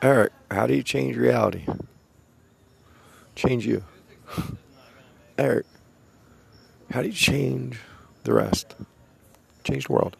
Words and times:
Eric, 0.00 0.32
how 0.50 0.66
do 0.66 0.74
you 0.74 0.82
change 0.82 1.16
reality? 1.16 1.66
Change 3.34 3.66
you. 3.66 3.84
Eric, 5.38 5.66
how 6.90 7.02
do 7.02 7.08
you 7.08 7.14
change 7.14 7.80
the 8.24 8.32
rest? 8.32 8.76
Change 9.64 9.86
the 9.86 9.92
world. 9.92 10.16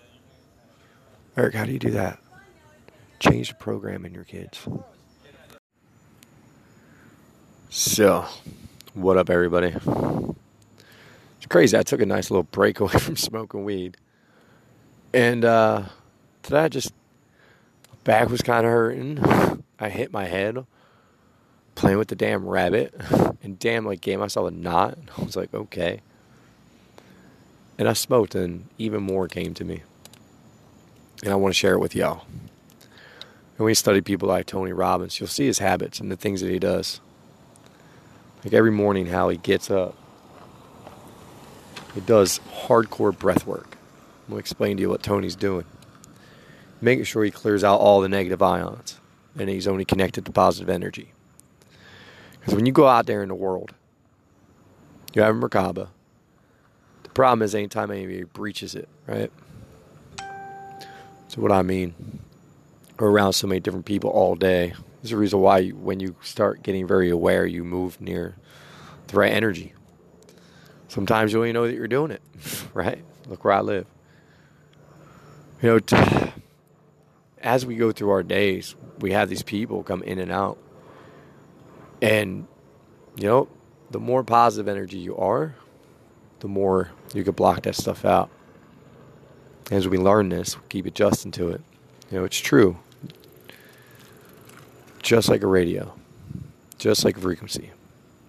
Eric, 1.36 1.54
how 1.54 1.64
do 1.64 1.72
you 1.72 1.78
do 1.78 1.92
that? 1.92 2.18
Change 3.20 3.50
the 3.50 3.54
program 3.54 4.04
in 4.04 4.12
your 4.12 4.24
kids. 4.24 4.66
So, 7.70 8.24
what 8.94 9.16
up, 9.16 9.30
everybody? 9.30 9.74
It's 11.36 11.46
crazy. 11.48 11.78
I 11.78 11.84
took 11.84 12.00
a 12.00 12.06
nice 12.06 12.30
little 12.30 12.42
break 12.42 12.80
away 12.80 12.94
from 12.94 13.16
smoking 13.16 13.64
weed. 13.64 13.96
And 15.14 15.44
uh, 15.44 15.84
today 16.42 16.64
I 16.64 16.68
just, 16.68 16.92
back 18.02 18.28
was 18.28 18.42
kind 18.42 18.66
of 18.66 18.72
hurting. 18.72 19.57
I 19.80 19.88
hit 19.90 20.12
my 20.12 20.24
head 20.24 20.64
playing 21.74 21.98
with 21.98 22.08
the 22.08 22.16
damn 22.16 22.44
rabbit 22.44 22.92
and 23.42 23.58
damn 23.58 23.86
like 23.86 24.00
gave 24.00 24.18
myself 24.18 24.48
a 24.48 24.50
knot. 24.50 24.98
I 25.16 25.22
was 25.22 25.36
like, 25.36 25.54
okay. 25.54 26.00
And 27.78 27.88
I 27.88 27.92
smoked 27.92 28.34
and 28.34 28.66
even 28.78 29.02
more 29.02 29.28
came 29.28 29.54
to 29.54 29.64
me. 29.64 29.82
And 31.22 31.32
I 31.32 31.36
want 31.36 31.54
to 31.54 31.58
share 31.58 31.74
it 31.74 31.78
with 31.78 31.94
y'all. 31.94 32.24
And 33.56 33.64
when 33.64 33.74
study 33.76 34.00
people 34.00 34.28
like 34.28 34.46
Tony 34.46 34.72
Robbins, 34.72 35.18
you'll 35.20 35.28
see 35.28 35.46
his 35.46 35.60
habits 35.60 36.00
and 36.00 36.10
the 36.10 36.16
things 36.16 36.40
that 36.40 36.50
he 36.50 36.58
does. 36.58 37.00
Like 38.44 38.52
every 38.52 38.72
morning 38.72 39.06
how 39.06 39.28
he 39.28 39.36
gets 39.36 39.70
up. 39.70 39.96
He 41.94 42.00
does 42.00 42.40
hardcore 42.66 43.16
breath 43.16 43.46
work. 43.46 43.76
I'm 44.26 44.32
gonna 44.32 44.40
explain 44.40 44.76
to 44.76 44.80
you 44.80 44.88
what 44.88 45.02
Tony's 45.02 45.36
doing. 45.36 45.64
Making 46.80 47.04
sure 47.04 47.24
he 47.24 47.30
clears 47.30 47.64
out 47.64 47.78
all 47.78 48.00
the 48.00 48.08
negative 48.08 48.42
ions 48.42 48.97
and 49.38 49.48
he's 49.48 49.68
only 49.68 49.84
connected 49.84 50.26
to 50.26 50.32
positive 50.32 50.68
energy. 50.68 51.12
Because 52.38 52.54
when 52.54 52.66
you 52.66 52.72
go 52.72 52.86
out 52.86 53.06
there 53.06 53.22
in 53.22 53.28
the 53.28 53.34
world, 53.34 53.74
you 55.14 55.22
have 55.22 55.34
a 55.34 55.38
Merkaba. 55.38 55.88
The 57.02 57.10
problem 57.10 57.42
is 57.42 57.54
anytime 57.54 57.90
anybody 57.90 58.24
breaches 58.24 58.74
it, 58.74 58.88
right? 59.06 59.30
So 61.28 61.42
what 61.42 61.52
I 61.52 61.62
mean, 61.62 61.94
we're 62.98 63.10
around 63.10 63.34
so 63.34 63.46
many 63.46 63.60
different 63.60 63.86
people 63.86 64.10
all 64.10 64.34
day. 64.34 64.74
There's 65.02 65.12
a 65.12 65.16
reason 65.16 65.40
why 65.40 65.58
you, 65.58 65.76
when 65.76 66.00
you 66.00 66.16
start 66.22 66.62
getting 66.62 66.86
very 66.86 67.10
aware, 67.10 67.46
you 67.46 67.64
move 67.64 68.00
near 68.00 68.34
the 69.08 69.16
right 69.16 69.32
energy. 69.32 69.74
Sometimes 70.88 71.32
you 71.32 71.44
even 71.44 71.54
know 71.54 71.66
that 71.66 71.74
you're 71.74 71.86
doing 71.86 72.10
it, 72.10 72.22
right? 72.74 73.02
Look 73.26 73.44
where 73.44 73.54
I 73.54 73.60
live. 73.60 73.86
You 75.62 75.70
know, 75.70 75.78
t- 75.80 76.32
as 77.42 77.64
we 77.64 77.76
go 77.76 77.92
through 77.92 78.10
our 78.10 78.22
days, 78.22 78.74
we 79.00 79.12
have 79.12 79.28
these 79.28 79.42
people 79.42 79.82
come 79.82 80.02
in 80.02 80.18
and 80.18 80.30
out. 80.30 80.58
And, 82.00 82.46
you 83.16 83.26
know, 83.26 83.48
the 83.90 83.98
more 83.98 84.22
positive 84.22 84.68
energy 84.68 84.98
you 84.98 85.16
are, 85.16 85.54
the 86.40 86.48
more 86.48 86.90
you 87.14 87.24
can 87.24 87.34
block 87.34 87.62
that 87.62 87.74
stuff 87.74 88.04
out. 88.04 88.30
As 89.70 89.88
we 89.88 89.98
learn 89.98 90.28
this, 90.28 90.56
we 90.56 90.62
keep 90.68 90.86
adjusting 90.86 91.32
to 91.32 91.50
it. 91.50 91.60
You 92.10 92.18
know, 92.18 92.24
it's 92.24 92.38
true. 92.38 92.78
Just 95.02 95.28
like 95.28 95.42
a 95.42 95.46
radio, 95.46 95.94
just 96.78 97.04
like 97.04 97.16
a 97.16 97.20
frequency. 97.20 97.72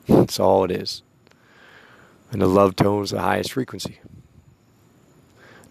That's 0.08 0.40
all 0.40 0.64
it 0.64 0.72
is. 0.72 1.02
And 2.32 2.42
the 2.42 2.48
love 2.48 2.76
tone 2.76 3.04
is 3.04 3.12
the 3.12 3.22
highest 3.22 3.54
frequency. 3.54 4.00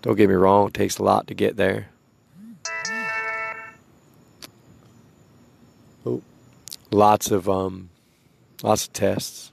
Don't 0.03 0.17
get 0.17 0.29
me 0.29 0.35
wrong, 0.35 0.69
it 0.69 0.75
takes 0.75 0.99
a 0.99 1.03
lot 1.03 1.27
to 1.27 1.35
get 1.35 1.57
there. 1.57 1.89
Oh, 6.07 6.23
lots 6.91 7.31
of 7.31 7.49
um, 7.49 7.91
lots 8.63 8.87
of 8.87 8.93
tests, 8.93 9.53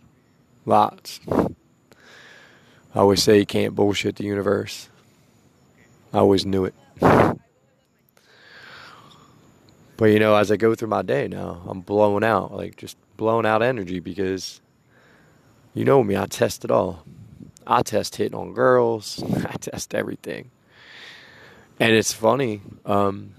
lots. 0.66 1.20
I 1.28 3.00
always 3.00 3.22
say 3.22 3.40
you 3.40 3.46
can't 3.46 3.76
bullshit 3.76 4.16
the 4.16 4.24
universe. 4.24 4.90
I 6.14 6.20
always 6.20 6.46
knew 6.46 6.66
it. 6.66 6.74
But 9.98 10.06
you 10.06 10.20
know, 10.20 10.36
as 10.36 10.52
I 10.52 10.58
go 10.58 10.76
through 10.76 10.90
my 10.90 11.02
day 11.02 11.28
now, 11.28 11.62
I'm 11.68 11.82
blowing 11.82 12.24
out, 12.24 12.54
like 12.54 12.76
just 12.76 12.98
blowing 13.18 13.46
out 13.46 13.62
energy 13.62 14.00
because 14.00 14.62
you 15.74 15.86
know 15.86 16.04
me, 16.04 16.18
I 16.18 16.26
test 16.26 16.66
it 16.66 16.72
all. 16.72 17.06
I 17.68 17.82
test 17.82 18.16
hitting 18.16 18.38
on 18.38 18.54
girls, 18.54 19.24
I 19.46 19.58
test 19.60 19.96
everything. 19.96 20.52
And 21.80 21.94
it's 21.94 22.14
funny, 22.14 22.62
um, 22.86 23.34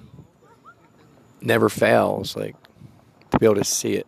never 1.41 1.69
fails, 1.69 2.37
like 2.37 2.57
to 3.31 3.39
be 3.39 3.47
able 3.47 3.57
to 3.57 3.65
see 3.65 3.95
it 3.95 4.07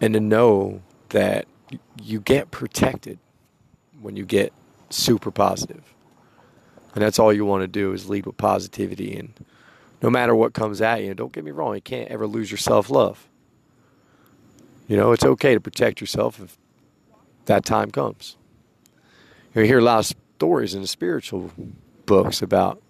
and 0.00 0.14
to 0.14 0.20
know 0.20 0.82
that 1.10 1.46
you 2.02 2.20
get 2.20 2.50
protected 2.50 3.18
when 4.00 4.16
you 4.16 4.24
get 4.24 4.52
super 4.90 5.30
positive. 5.30 5.94
And 6.94 7.02
that's 7.02 7.18
all 7.18 7.32
you 7.32 7.44
want 7.44 7.62
to 7.62 7.68
do 7.68 7.92
is 7.92 8.08
lead 8.08 8.26
with 8.26 8.36
positivity 8.36 9.16
and 9.16 9.32
no 10.04 10.10
matter 10.10 10.34
what 10.34 10.52
comes 10.52 10.82
at 10.82 11.02
you, 11.02 11.14
don't 11.14 11.32
get 11.32 11.44
me 11.44 11.50
wrong, 11.50 11.74
you 11.74 11.80
can't 11.80 12.10
ever 12.10 12.26
lose 12.26 12.50
your 12.50 12.58
self 12.58 12.90
love. 12.90 13.26
You 14.86 14.98
know, 14.98 15.12
it's 15.12 15.24
okay 15.24 15.54
to 15.54 15.60
protect 15.60 16.02
yourself 16.02 16.38
if 16.40 16.58
that 17.46 17.64
time 17.64 17.90
comes. 17.90 18.36
You, 19.54 19.62
know, 19.62 19.66
hear 19.66 19.78
a 19.78 19.82
lot 19.82 20.00
of 20.00 20.16
stories 20.36 20.74
in 20.74 20.82
the 20.82 20.86
spiritual 20.86 21.50
books 22.04 22.42
about, 22.42 22.82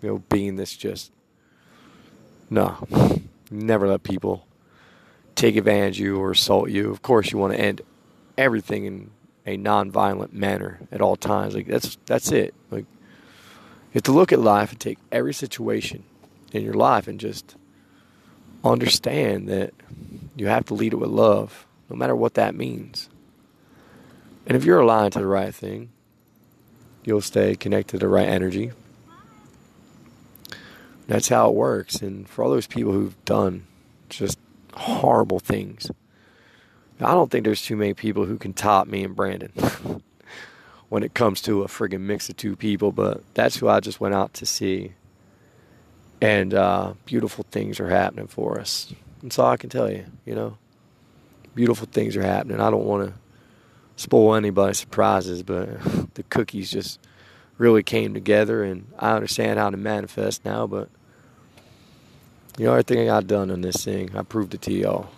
you 0.00 0.08
know, 0.08 0.18
being 0.28 0.54
this 0.54 0.76
just, 0.76 1.10
no, 2.50 2.86
never 3.54 3.88
let 3.88 4.02
people 4.02 4.46
take 5.34 5.56
advantage 5.56 6.00
of 6.00 6.06
you 6.06 6.18
or 6.18 6.32
assault 6.32 6.70
you. 6.70 6.90
Of 6.90 7.02
course, 7.02 7.32
you 7.32 7.38
want 7.38 7.52
to 7.54 7.60
end 7.60 7.82
everything 8.36 8.84
in 8.84 9.10
a 9.46 9.56
non-violent 9.56 10.32
manner 10.32 10.80
at 10.90 11.00
all 11.00 11.16
times. 11.16 11.54
Like 11.54 11.66
that's 11.66 11.98
that's 12.06 12.32
it. 12.32 12.54
Like 12.70 12.86
you 13.92 13.94
have 13.94 14.04
to 14.04 14.12
look 14.12 14.32
at 14.32 14.38
life 14.38 14.70
and 14.70 14.80
take 14.80 14.98
every 15.12 15.34
situation 15.34 16.04
in 16.52 16.62
your 16.62 16.74
life 16.74 17.08
and 17.08 17.20
just 17.20 17.56
understand 18.64 19.48
that 19.48 19.74
you 20.36 20.46
have 20.46 20.64
to 20.66 20.74
lead 20.74 20.92
it 20.92 20.96
with 20.96 21.10
love, 21.10 21.66
no 21.90 21.96
matter 21.96 22.16
what 22.16 22.34
that 22.34 22.54
means. 22.54 23.08
And 24.46 24.56
if 24.56 24.64
you're 24.64 24.80
aligned 24.80 25.12
to 25.14 25.18
the 25.18 25.26
right 25.26 25.54
thing, 25.54 25.90
you'll 27.04 27.20
stay 27.20 27.54
connected 27.54 27.92
to 27.92 27.98
the 27.98 28.08
right 28.08 28.28
energy. 28.28 28.72
That's 31.06 31.28
how 31.28 31.48
it 31.48 31.54
works. 31.54 31.96
And 31.96 32.28
for 32.28 32.44
all 32.44 32.50
those 32.50 32.66
people 32.66 32.92
who've 32.92 33.24
done 33.24 33.66
just 34.08 34.38
horrible 34.74 35.38
things, 35.38 35.90
I 37.00 37.12
don't 37.12 37.30
think 37.30 37.44
there's 37.44 37.62
too 37.62 37.76
many 37.76 37.94
people 37.94 38.24
who 38.24 38.38
can 38.38 38.52
top 38.52 38.86
me 38.86 39.04
and 39.04 39.14
Brandon 39.14 39.52
when 40.88 41.02
it 41.02 41.14
comes 41.14 41.40
to 41.42 41.62
a 41.62 41.66
friggin' 41.66 42.00
mix 42.00 42.28
of 42.28 42.36
two 42.36 42.56
people, 42.56 42.92
but 42.92 43.22
that's 43.34 43.56
who 43.56 43.68
I 43.68 43.80
just 43.80 44.00
went 44.00 44.14
out 44.14 44.34
to 44.34 44.46
see 44.46 44.94
and 46.24 46.54
uh, 46.54 46.94
beautiful 47.04 47.44
things 47.50 47.78
are 47.80 47.90
happening 47.90 48.28
for 48.28 48.58
us. 48.58 48.92
That's 49.22 49.38
all 49.38 49.50
I 49.50 49.58
can 49.58 49.68
tell 49.68 49.90
you. 49.90 50.06
You 50.24 50.34
know, 50.34 50.58
beautiful 51.54 51.86
things 51.86 52.16
are 52.16 52.22
happening. 52.22 52.60
I 52.60 52.70
don't 52.70 52.86
want 52.86 53.08
to 53.08 53.14
spoil 53.96 54.34
anybody's 54.34 54.78
surprises, 54.78 55.42
but 55.42 55.68
the 56.14 56.22
cookies 56.22 56.70
just 56.70 56.98
really 57.58 57.82
came 57.82 58.14
together, 58.14 58.62
and 58.64 58.86
I 58.98 59.12
understand 59.12 59.58
how 59.58 59.70
to 59.70 59.76
manifest 59.76 60.44
now. 60.44 60.66
But 60.66 60.88
you 62.58 62.66
know, 62.66 62.72
everything 62.72 63.00
I 63.00 63.06
got 63.06 63.26
done 63.26 63.50
on 63.50 63.60
this 63.60 63.84
thing, 63.84 64.16
I 64.16 64.22
proved 64.22 64.54
it 64.54 64.62
to 64.62 64.72
y'all. 64.72 65.08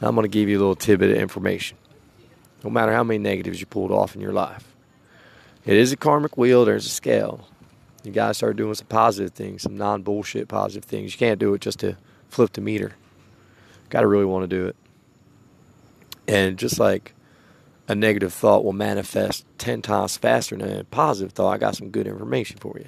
I'm 0.00 0.16
going 0.16 0.24
to 0.24 0.28
give 0.28 0.48
you 0.48 0.58
a 0.58 0.60
little 0.60 0.74
tidbit 0.74 1.10
of 1.10 1.16
information. 1.16 1.78
No 2.64 2.70
matter 2.70 2.92
how 2.92 3.04
many 3.04 3.18
negatives 3.18 3.60
you 3.60 3.66
pulled 3.66 3.92
off 3.92 4.14
in 4.14 4.20
your 4.20 4.32
life, 4.32 4.72
it 5.64 5.76
is 5.76 5.92
a 5.92 5.96
karmic 5.96 6.36
wheel. 6.36 6.64
There's 6.64 6.86
a 6.86 6.90
scale. 6.90 7.46
You 8.02 8.10
got 8.10 8.28
to 8.28 8.34
start 8.34 8.56
doing 8.56 8.74
some 8.74 8.88
positive 8.88 9.32
things, 9.32 9.62
some 9.62 9.76
non 9.76 10.02
bullshit 10.02 10.48
positive 10.48 10.84
things. 10.84 11.12
You 11.12 11.18
can't 11.18 11.38
do 11.38 11.54
it 11.54 11.60
just 11.60 11.78
to 11.80 11.96
flip 12.28 12.52
the 12.52 12.60
meter. 12.60 12.94
Got 13.90 14.00
to 14.00 14.06
really 14.08 14.24
want 14.24 14.42
to 14.42 14.48
do 14.48 14.66
it. 14.66 14.76
And 16.26 16.58
just 16.58 16.80
like 16.80 17.14
a 17.88 17.94
negative 17.94 18.32
thought 18.32 18.64
will 18.64 18.72
manifest 18.72 19.44
10 19.58 19.82
times 19.82 20.16
faster 20.16 20.56
than 20.56 20.80
a 20.80 20.84
positive 20.84 21.32
thought, 21.32 21.50
I 21.50 21.58
got 21.58 21.76
some 21.76 21.90
good 21.90 22.06
information 22.06 22.58
for 22.58 22.78
you. 22.78 22.86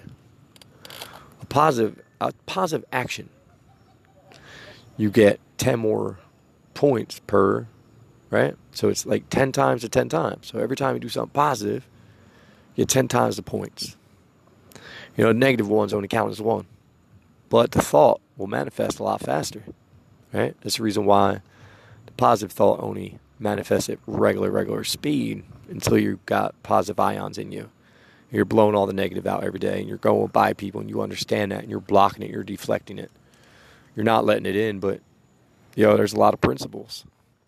A 1.42 1.46
positive, 1.46 2.00
a 2.20 2.32
positive 2.46 2.86
action, 2.92 3.28
you 4.96 5.10
get 5.10 5.40
10 5.58 5.78
more 5.78 6.18
points 6.74 7.20
per, 7.26 7.66
right? 8.30 8.56
So 8.72 8.88
it's 8.88 9.04
like 9.04 9.28
10 9.30 9.52
times 9.52 9.82
to 9.82 9.88
10 9.88 10.08
times. 10.08 10.46
So 10.46 10.58
every 10.58 10.76
time 10.76 10.94
you 10.94 11.00
do 11.00 11.08
something 11.08 11.32
positive, 11.32 11.88
you 12.74 12.84
get 12.84 12.88
10 12.88 13.08
times 13.08 13.36
the 13.36 13.42
points. 13.42 13.96
You 15.16 15.24
know, 15.24 15.32
negative 15.32 15.68
ones 15.68 15.92
only 15.92 16.08
count 16.08 16.30
as 16.30 16.40
one. 16.40 16.66
But 17.48 17.72
the 17.72 17.82
thought 17.82 18.20
will 18.36 18.46
manifest 18.46 18.98
a 18.98 19.02
lot 19.02 19.20
faster. 19.20 19.62
Right? 20.32 20.56
That's 20.62 20.78
the 20.78 20.82
reason 20.82 21.04
why 21.04 21.40
the 22.06 22.12
positive 22.12 22.52
thought 22.52 22.80
only 22.82 23.18
manifests 23.44 23.88
at 23.88 23.98
regular, 24.08 24.50
regular 24.50 24.82
speed 24.82 25.44
until 25.68 25.96
you've 25.96 26.26
got 26.26 26.60
positive 26.64 26.98
ions 26.98 27.38
in 27.38 27.52
you. 27.52 27.70
You're 28.32 28.44
blowing 28.44 28.74
all 28.74 28.86
the 28.86 28.92
negative 28.92 29.28
out 29.28 29.44
every 29.44 29.60
day 29.60 29.78
and 29.78 29.88
you're 29.88 29.98
going 29.98 30.26
by 30.28 30.54
people 30.54 30.80
and 30.80 30.90
you 30.90 31.00
understand 31.00 31.52
that 31.52 31.60
and 31.60 31.70
you're 31.70 31.78
blocking 31.78 32.24
it, 32.24 32.30
you're 32.30 32.42
deflecting 32.42 32.98
it. 32.98 33.12
you're 33.94 34.04
not 34.04 34.24
letting 34.24 34.46
it 34.46 34.56
in, 34.56 34.80
but 34.80 35.00
you 35.76 35.86
know, 35.86 35.96
there's 35.96 36.12
a 36.12 36.18
lot 36.18 36.34
of 36.34 36.40
principles. 36.40 37.04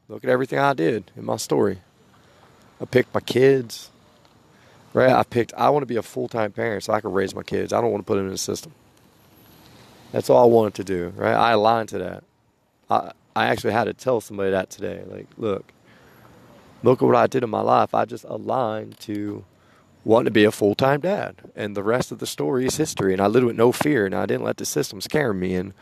Look 0.09 0.23
at 0.23 0.31
everything 0.31 0.61
I 0.61 0.75
did 0.75 1.11
in 1.17 1.25
my 1.25 1.37
story. 1.37 1.81
I 2.81 2.85
picked 2.85 3.13
my 3.13 3.21
kids. 3.21 3.91
Right? 4.93 5.11
I 5.13 5.25
picked 5.25 5.53
I 5.55 5.71
want 5.71 5.83
to 5.83 5.87
be 5.87 5.97
a 5.97 6.03
full 6.03 6.29
time 6.29 6.53
parent 6.53 6.85
so 6.85 6.93
I 6.93 7.01
can 7.01 7.13
raise 7.13 7.35
my 7.35 7.43
kids. 7.43 7.73
I 7.73 7.81
don't 7.81 7.91
want 7.91 8.05
to 8.05 8.07
put 8.07 8.17
them 8.17 8.29
in 8.29 8.33
a 8.33 8.39
system. 8.39 8.73
That's 10.13 10.31
all 10.31 10.43
I 10.43 10.47
wanted 10.47 10.75
to 10.75 10.85
do, 10.85 11.13
right? 11.17 11.35
I 11.35 11.53
aligned 11.53 11.89
to 11.91 11.99
that. 11.99 12.25
I 12.89 13.13
I 13.37 13.49
actually 13.49 13.75
had 13.75 13.85
to 13.85 13.93
tell 13.93 14.23
somebody 14.23 14.53
that 14.53 14.71
today. 14.71 15.03
Like, 15.07 15.27
look, 15.37 15.71
look 16.87 17.03
at 17.03 17.07
what 17.07 17.17
I 17.17 17.27
did 17.27 17.43
in 17.43 17.51
my 17.51 17.61
life. 17.61 17.95
I 17.95 18.05
just 18.05 18.25
aligned 18.25 18.99
to 19.01 19.45
wanting 20.05 20.27
to 20.27 20.31
be 20.31 20.45
a 20.45 20.53
full 20.53 20.77
time 20.77 21.01
dad. 21.01 21.35
And 21.57 21.77
the 21.77 21.83
rest 21.83 22.13
of 22.13 22.21
the 22.21 22.27
story 22.27 22.65
is 22.65 22.77
history. 22.77 23.13
And 23.13 23.21
I 23.21 23.27
lived 23.27 23.47
with 23.47 23.57
no 23.57 23.73
fear 23.73 24.07
and 24.07 24.15
I 24.15 24.25
didn't 24.25 24.45
let 24.45 24.57
the 24.57 24.65
system 24.65 25.01
scare 25.01 25.33
me. 25.33 25.57
And 25.57 25.75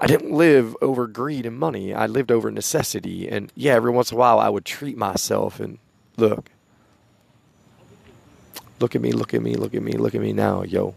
I 0.00 0.06
didn't 0.06 0.32
live 0.32 0.76
over 0.82 1.06
greed 1.06 1.46
and 1.46 1.56
money. 1.56 1.94
I 1.94 2.06
lived 2.06 2.32
over 2.32 2.50
necessity. 2.50 3.28
And 3.28 3.52
yeah, 3.54 3.74
every 3.74 3.92
once 3.92 4.10
in 4.10 4.16
a 4.16 4.18
while 4.18 4.40
I 4.40 4.48
would 4.48 4.64
treat 4.64 4.96
myself 4.96 5.60
and 5.60 5.78
look. 6.16 6.50
Look 8.78 8.94
at 8.94 9.00
me, 9.00 9.12
look 9.12 9.32
at 9.32 9.40
me, 9.40 9.54
look 9.54 9.74
at 9.74 9.82
me, 9.82 9.92
look 9.92 10.14
at 10.14 10.20
me 10.20 10.34
now, 10.34 10.62
yo. 10.62 10.94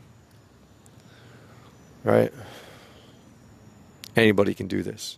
Right? 2.03 2.33
Anybody 4.17 4.53
can 4.53 4.67
do 4.67 4.83
this. 4.83 5.17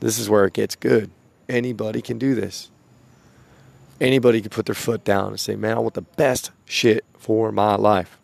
This 0.00 0.18
is 0.18 0.28
where 0.28 0.44
it 0.46 0.54
gets 0.54 0.74
good. 0.74 1.10
Anybody 1.48 2.02
can 2.02 2.18
do 2.18 2.34
this. 2.34 2.70
Anybody 4.00 4.40
can 4.40 4.50
put 4.50 4.66
their 4.66 4.74
foot 4.74 5.04
down 5.04 5.28
and 5.28 5.40
say, 5.40 5.56
man, 5.56 5.76
I 5.76 5.80
want 5.80 5.94
the 5.94 6.02
best 6.02 6.52
shit 6.64 7.04
for 7.18 7.50
my 7.50 7.74
life. 7.74 8.18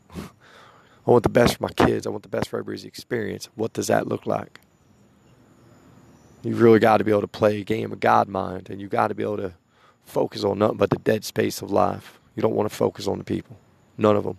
I 1.07 1.11
want 1.11 1.25
the 1.25 1.29
best 1.29 1.57
for 1.57 1.63
my 1.65 1.73
kids. 1.73 2.07
I 2.07 2.11
want 2.11 2.23
the 2.23 2.29
best 2.29 2.49
for 2.49 2.59
everybody's 2.59 2.85
experience. 2.85 3.49
What 3.57 3.73
does 3.73 3.89
that 3.89 4.07
look 4.07 4.25
like? 4.27 4.61
You've 6.43 6.61
really 6.61 6.79
got 6.79 6.99
to 6.99 7.05
be 7.05 7.11
able 7.11 7.23
to 7.23 7.27
play 7.27 7.61
a 7.61 7.65
game 7.65 7.93
of 7.93 8.01
God 8.01 8.29
mind, 8.29 8.71
and 8.71 8.81
you 8.81 8.87
got 8.87 9.09
to 9.09 9.15
be 9.15 9.23
able 9.23 9.39
to 9.39 9.55
focus 10.05 10.45
on 10.45 10.59
nothing 10.59 10.77
but 10.77 10.91
the 10.91 10.99
dead 10.99 11.25
space 11.25 11.63
of 11.63 11.71
life. 11.71 12.21
You 12.37 12.43
don't 12.43 12.55
want 12.55 12.69
to 12.69 12.75
focus 12.75 13.07
on 13.07 13.19
the 13.19 13.25
people, 13.25 13.59
none 13.97 14.17
of 14.17 14.25
them. 14.25 14.39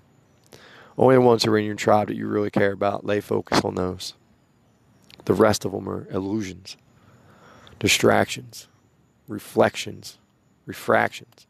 Only 0.97 1.15
the 1.15 1.21
ones 1.21 1.43
who 1.43 1.51
are 1.51 1.57
in 1.57 1.65
your 1.65 1.75
tribe 1.75 2.07
that 2.07 2.15
you 2.15 2.27
really 2.27 2.51
care 2.51 2.71
about, 2.71 3.05
lay 3.05 3.21
focus 3.21 3.61
on 3.61 3.75
those. 3.75 4.13
The 5.25 5.33
rest 5.33 5.65
of 5.65 5.71
them 5.71 5.89
are 5.89 6.07
illusions, 6.09 6.77
distractions, 7.79 8.67
reflections, 9.27 10.19
refractions. 10.65 11.47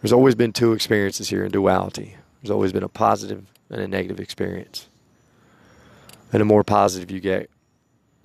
There's 0.00 0.12
always 0.12 0.34
been 0.34 0.52
two 0.52 0.72
experiences 0.72 1.28
here 1.28 1.44
in 1.44 1.52
duality. 1.52 2.16
There's 2.42 2.50
always 2.50 2.72
been 2.72 2.82
a 2.82 2.88
positive 2.88 3.46
and 3.70 3.80
a 3.80 3.86
negative 3.86 4.18
experience. 4.18 4.88
And 6.32 6.40
the 6.40 6.44
more 6.44 6.64
positive 6.64 7.10
you 7.10 7.20
get, 7.20 7.50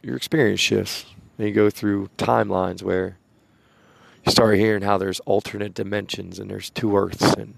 your 0.01 0.15
experience 0.15 0.59
shifts. 0.59 1.05
And 1.37 1.47
you 1.47 1.53
go 1.53 1.69
through 1.69 2.09
timelines 2.17 2.81
where 2.81 3.17
you 4.25 4.31
start 4.31 4.57
hearing 4.57 4.81
how 4.81 4.97
there's 4.97 5.19
alternate 5.21 5.73
dimensions 5.73 6.39
and 6.39 6.49
there's 6.49 6.69
two 6.71 6.97
Earths. 6.97 7.33
And 7.33 7.53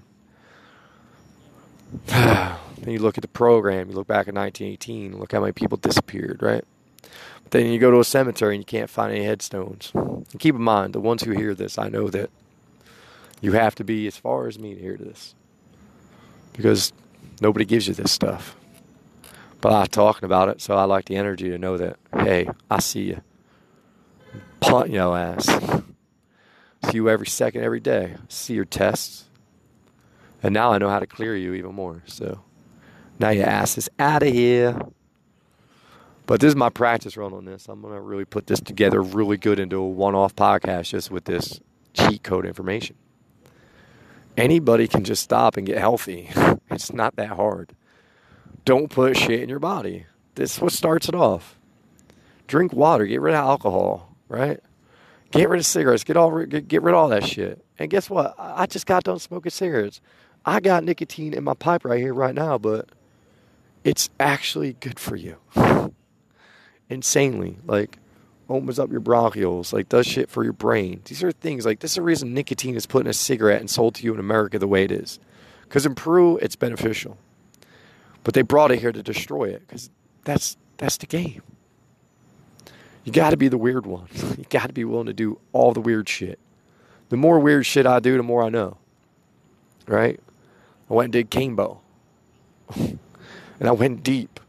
then 2.07 2.57
you 2.87 2.99
look 2.99 3.17
at 3.17 3.21
the 3.21 3.29
program, 3.29 3.89
you 3.89 3.95
look 3.95 4.07
back 4.07 4.27
at 4.27 4.33
1918, 4.33 5.17
look 5.17 5.31
how 5.31 5.39
many 5.39 5.53
people 5.53 5.77
disappeared, 5.77 6.41
right? 6.41 6.65
Then 7.51 7.67
you 7.67 7.79
go 7.79 7.89
to 7.91 7.99
a 7.99 8.03
cemetery 8.03 8.55
and 8.55 8.61
you 8.61 8.65
can't 8.65 8.89
find 8.89 9.11
any 9.11 9.25
headstones. 9.25 9.91
And 9.93 10.39
keep 10.39 10.55
in 10.55 10.61
mind, 10.61 10.93
the 10.93 10.99
ones 10.99 11.23
who 11.23 11.31
hear 11.31 11.55
this, 11.55 11.77
I 11.77 11.89
know 11.89 12.09
that 12.09 12.29
you 13.41 13.53
have 13.53 13.75
to 13.75 13.83
be 13.83 14.05
as 14.07 14.17
far 14.17 14.47
as 14.47 14.59
me 14.59 14.75
to 14.75 14.79
hear 14.79 14.97
this. 14.97 15.33
Because 16.53 16.93
nobody 17.41 17.65
gives 17.65 17.87
you 17.87 17.93
this 17.93 18.11
stuff. 18.11 18.55
But 19.61 19.73
I'm 19.73 19.87
talking 19.87 20.25
about 20.25 20.49
it, 20.49 20.61
so 20.61 20.75
I 20.75 20.83
like 20.83 21.05
the 21.05 21.15
energy 21.15 21.49
to 21.49 21.57
know 21.57 21.77
that, 21.77 21.97
hey, 22.13 22.49
I 22.69 22.79
see 22.79 23.03
you. 23.03 23.21
Punt 24.59 24.89
your 24.89 25.17
ass. 25.17 25.45
See 26.85 26.95
you 26.95 27.09
every 27.09 27.27
second, 27.27 27.63
every 27.63 27.79
day. 27.79 28.15
See 28.29 28.53
your 28.53 28.65
tests. 28.65 29.25
And 30.41 30.53
now 30.53 30.71
I 30.71 30.77
know 30.77 30.89
how 30.89 30.99
to 30.99 31.07
clear 31.07 31.35
you 31.35 31.53
even 31.53 31.75
more. 31.75 32.03
So 32.05 32.41
now 33.19 33.29
your 33.29 33.47
ass 33.47 33.77
is 33.77 33.89
out 33.99 34.23
of 34.23 34.29
here. 34.29 34.79
But 36.29 36.41
this 36.41 36.49
is 36.49 36.55
my 36.55 36.69
practice 36.69 37.17
run 37.17 37.33
on 37.33 37.45
this. 37.45 37.67
I'm 37.67 37.81
going 37.81 37.95
to 37.95 37.99
really 37.99 38.23
put 38.23 38.45
this 38.45 38.59
together 38.59 39.01
really 39.01 39.35
good 39.35 39.59
into 39.59 39.77
a 39.77 39.87
one 39.87 40.13
off 40.13 40.35
podcast 40.35 40.89
just 40.89 41.09
with 41.09 41.25
this 41.25 41.59
cheat 41.95 42.21
code 42.21 42.45
information. 42.45 42.95
Anybody 44.37 44.87
can 44.87 45.03
just 45.03 45.23
stop 45.23 45.57
and 45.57 45.65
get 45.65 45.79
healthy. 45.79 46.29
it's 46.69 46.93
not 46.93 47.15
that 47.15 47.29
hard. 47.29 47.73
Don't 48.63 48.91
put 48.91 49.17
shit 49.17 49.41
in 49.41 49.49
your 49.49 49.57
body. 49.57 50.05
This 50.35 50.53
is 50.53 50.61
what 50.61 50.71
starts 50.71 51.09
it 51.09 51.15
off. 51.15 51.57
Drink 52.45 52.73
water. 52.73 53.07
Get 53.07 53.21
rid 53.21 53.33
of 53.33 53.43
alcohol, 53.43 54.15
right? 54.27 54.59
Get 55.31 55.49
rid 55.49 55.59
of 55.59 55.65
cigarettes. 55.65 56.03
Get 56.03 56.15
all 56.15 56.45
get, 56.45 56.67
get 56.67 56.83
rid 56.83 56.93
of 56.93 56.99
all 56.99 57.07
that 57.07 57.25
shit. 57.25 57.65
And 57.79 57.89
guess 57.89 58.07
what? 58.07 58.35
I 58.37 58.67
just 58.67 58.85
got 58.85 59.03
done 59.03 59.17
smoking 59.17 59.49
cigarettes. 59.49 59.99
I 60.45 60.59
got 60.59 60.83
nicotine 60.83 61.33
in 61.33 61.43
my 61.43 61.55
pipe 61.55 61.83
right 61.85 61.99
here, 61.99 62.13
right 62.13 62.35
now, 62.35 62.59
but 62.59 62.87
it's 63.83 64.11
actually 64.19 64.73
good 64.73 64.99
for 64.99 65.15
you. 65.15 65.37
Insanely, 66.89 67.57
like 67.65 67.97
opens 68.49 68.79
up 68.79 68.91
your 68.91 69.01
bronchioles, 69.01 69.71
like 69.71 69.89
does 69.89 70.07
shit 70.07 70.29
for 70.29 70.43
your 70.43 70.53
brain. 70.53 71.01
These 71.05 71.23
are 71.23 71.31
things 71.31 71.65
like 71.65 71.79
this 71.79 71.91
is 71.91 71.95
the 71.95 72.01
reason 72.01 72.33
nicotine 72.33 72.75
is 72.75 72.85
put 72.85 73.01
in 73.01 73.07
a 73.07 73.13
cigarette 73.13 73.59
and 73.59 73.69
sold 73.69 73.95
to 73.95 74.03
you 74.03 74.13
in 74.13 74.19
America 74.19 74.57
the 74.57 74.67
way 74.67 74.83
it 74.83 74.91
is. 74.91 75.19
Because 75.63 75.85
in 75.85 75.93
Peru, 75.93 76.37
it's 76.37 76.55
beneficial, 76.55 77.17
but 78.23 78.33
they 78.33 78.41
brought 78.41 78.71
it 78.71 78.79
here 78.79 78.91
to 78.91 79.03
destroy 79.03 79.45
it 79.45 79.61
because 79.67 79.89
that's 80.23 80.57
that's 80.77 80.97
the 80.97 81.05
game. 81.05 81.43
You 83.03 83.11
got 83.11 83.31
to 83.31 83.37
be 83.37 83.47
the 83.47 83.57
weird 83.57 83.85
one. 83.85 84.07
You 84.37 84.45
got 84.49 84.67
to 84.67 84.73
be 84.73 84.85
willing 84.85 85.07
to 85.07 85.13
do 85.13 85.39
all 85.51 85.73
the 85.73 85.81
weird 85.81 86.07
shit. 86.07 86.39
The 87.09 87.17
more 87.17 87.39
weird 87.39 87.65
shit 87.65 87.85
I 87.85 87.99
do, 87.99 88.15
the 88.17 88.23
more 88.23 88.43
I 88.43 88.49
know. 88.49 88.77
Right? 89.85 90.19
I 90.89 90.93
went 90.93 91.05
and 91.05 91.13
did 91.13 91.29
Kambo. 91.29 91.79
and 92.75 92.99
I 93.61 93.71
went 93.71 94.03
deep. 94.03 94.39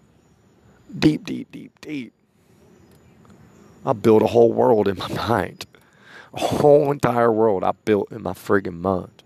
Deep, 0.97 1.25
deep, 1.25 1.51
deep, 1.51 1.81
deep. 1.81 2.13
I 3.85 3.93
built 3.93 4.23
a 4.23 4.29
whole 4.29 4.53
world 4.53 4.89
in 4.89 4.99
my 4.99 5.09
mind. 5.29 5.67
A 6.35 6.41
whole 6.41 6.93
entire 6.93 7.33
world 7.33 7.65
I 7.65 7.73
built 7.85 8.13
in 8.13 8.23
my 8.23 8.33
friggin' 8.33 8.81
mind. 8.81 9.23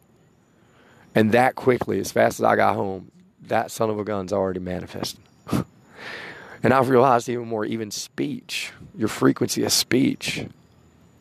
And 1.15 1.33
that 1.33 1.55
quickly, 1.55 2.01
as 2.01 2.12
fast 2.12 2.41
as 2.41 2.45
I 2.45 2.56
got 2.56 2.77
home, 2.77 3.11
that 3.43 3.71
son 3.71 3.91
of 3.91 3.99
a 3.99 4.05
gun's 4.05 4.33
already 4.33 4.61
manifesting. 4.61 5.23
And 6.65 6.73
I've 6.73 6.89
realized 6.89 7.29
even 7.29 7.47
more, 7.47 7.67
even 7.67 7.91
speech, 7.91 8.73
your 8.96 9.08
frequency 9.08 9.65
of 9.65 9.73
speech 9.73 10.46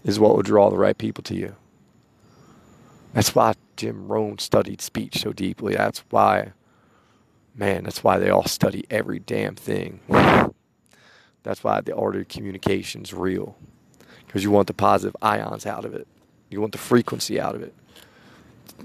is 0.05 0.17
what 0.17 0.33
will 0.35 0.41
draw 0.41 0.69
the 0.69 0.77
right 0.77 0.97
people 0.97 1.21
to 1.25 1.35
you. 1.35 1.57
That's 3.13 3.35
why 3.35 3.55
Jim 3.75 4.07
Rohn 4.07 4.37
studied 4.39 4.79
speech 4.79 5.21
so 5.21 5.33
deeply. 5.33 5.75
That's 5.75 6.05
why, 6.09 6.53
man, 7.53 7.83
that's 7.83 8.05
why 8.05 8.19
they 8.19 8.29
all 8.29 8.45
study 8.45 8.85
every 8.89 9.19
damn 9.19 9.55
thing. 9.55 9.99
That's 11.43 11.63
why 11.63 11.81
the 11.81 11.95
art 11.95 12.15
of 12.15 12.27
communication 12.27 13.03
is 13.03 13.13
real. 13.13 13.55
Because 14.25 14.43
you 14.43 14.51
want 14.51 14.67
the 14.67 14.73
positive 14.73 15.15
ions 15.21 15.65
out 15.65 15.85
of 15.85 15.93
it, 15.93 16.07
you 16.49 16.59
want 16.59 16.71
the 16.71 16.77
frequency 16.77 17.39
out 17.39 17.55
of 17.55 17.61
it. 17.61 17.73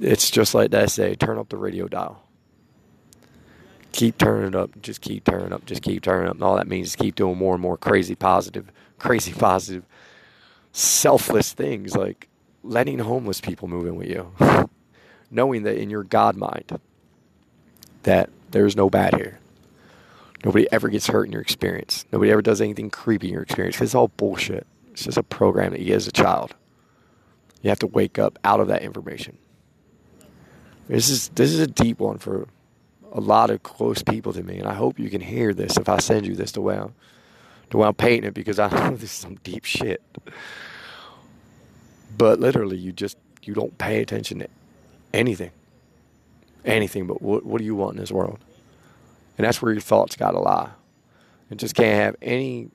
It's 0.01 0.31
just 0.31 0.55
like 0.55 0.71
that 0.73 0.91
say 0.91 1.15
turn 1.15 1.39
up 1.39 1.49
the 1.49 1.57
radio 1.57 1.89
dial 1.89 2.23
keep 3.93 4.17
turning 4.19 4.55
up, 4.55 4.71
just 4.81 5.01
keep 5.01 5.25
turning 5.25 5.53
up, 5.53 5.67
just 5.67 5.83
keep 5.83 6.03
turning 6.03 6.29
up. 6.29 6.35
And 6.35 6.43
all 6.43 6.57
that 6.57 6.69
means 6.69 6.89
is 6.89 6.97
keep 6.97 7.15
doing 7.15 7.37
more 7.37 7.55
and 7.55 7.63
more 7.63 7.77
crazy 7.77 8.15
positive, 8.15 8.71
crazy 8.99 9.33
positive, 9.33 9.85
selfless 10.73 11.53
things 11.53 11.97
like 11.97 12.29
letting 12.63 13.01
homeless 13.01 13.41
people 13.41 13.67
move 13.67 13.87
in 13.87 13.97
with 13.97 14.09
you. 14.09 14.33
Knowing 15.31 15.65
that 15.65 15.77
in 15.77 15.91
your 15.91 16.05
God 16.05 16.37
mind 16.37 16.81
that 18.05 18.31
there's 18.53 18.77
no 18.77 18.89
bad 18.89 19.15
here. 19.15 19.41
Nobody 20.45 20.71
ever 20.71 20.89
gets 20.89 21.09
hurt 21.09 21.25
in 21.25 21.33
your 21.33 21.41
experience. 21.41 22.05
Nobody 22.13 22.31
ever 22.31 22.43
does 22.43 22.61
anything 22.61 22.91
creepy 22.91 23.29
in 23.29 23.35
your 23.35 23.43
experience 23.43 23.81
it's 23.81 23.95
all 23.95 24.09
bullshit. 24.09 24.67
It's 24.93 25.05
just 25.05 25.19
a 25.19 25.23
program 25.23 25.73
that 25.73 25.81
you 25.81 25.87
get 25.87 25.97
as 25.97 26.09
a 26.09 26.13
child. 26.13 26.55
You 27.63 27.71
have 27.71 27.81
to 27.81 27.87
wake 27.87 28.19
up 28.19 28.39
out 28.45 28.61
of 28.61 28.69
that 28.69 28.83
information. 28.83 29.37
This 30.89 31.09
is 31.09 31.29
this 31.31 31.53
is 31.53 31.59
a 31.59 31.67
deep 31.67 31.99
one 31.99 32.19
for 32.19 32.49
a 33.13 33.21
lot 33.21 33.51
of 33.51 33.63
close 33.63 34.03
people 34.03 34.33
to 34.33 34.43
me, 34.43 34.59
and 34.59 34.69
I 34.69 34.75
hope 34.75 34.99
you 34.99 35.11
can 35.11 35.21
hear 35.21 35.53
this 35.53 35.77
if 35.77 35.89
I 35.89 35.99
send 35.99 36.27
you 36.27 36.35
this 36.35 36.53
to 36.53 36.61
well, 36.61 36.93
to 37.71 37.79
well 37.79 37.93
painting 37.93 38.29
it 38.29 38.35
because 38.35 38.59
I 38.59 38.69
know 38.89 38.97
this 38.97 39.05
is 39.05 39.11
some 39.11 39.37
deep 39.37 39.65
shit. 39.65 40.03
But 42.17 42.41
literally, 42.41 42.77
you 42.77 42.93
just 42.93 43.19
you 43.43 43.55
don't 43.55 43.77
pay 43.77 44.01
attention 44.01 44.39
to 44.41 44.49
anything, 45.13 45.51
anything. 46.65 47.07
But 47.07 47.21
what 47.23 47.45
what 47.45 47.59
do 47.59 47.65
you 47.65 47.75
want 47.75 47.97
in 47.97 48.01
this 48.01 48.13
world? 48.13 48.39
And 49.39 49.47
that's 49.47 49.63
where 49.63 49.73
your 49.73 49.81
thoughts 49.81 50.17
got 50.17 50.33
to 50.33 50.41
lie. 50.41 50.71
It 51.51 51.59
just 51.59 51.75
can't 51.77 51.97
have 51.97 52.17
any 52.23 52.71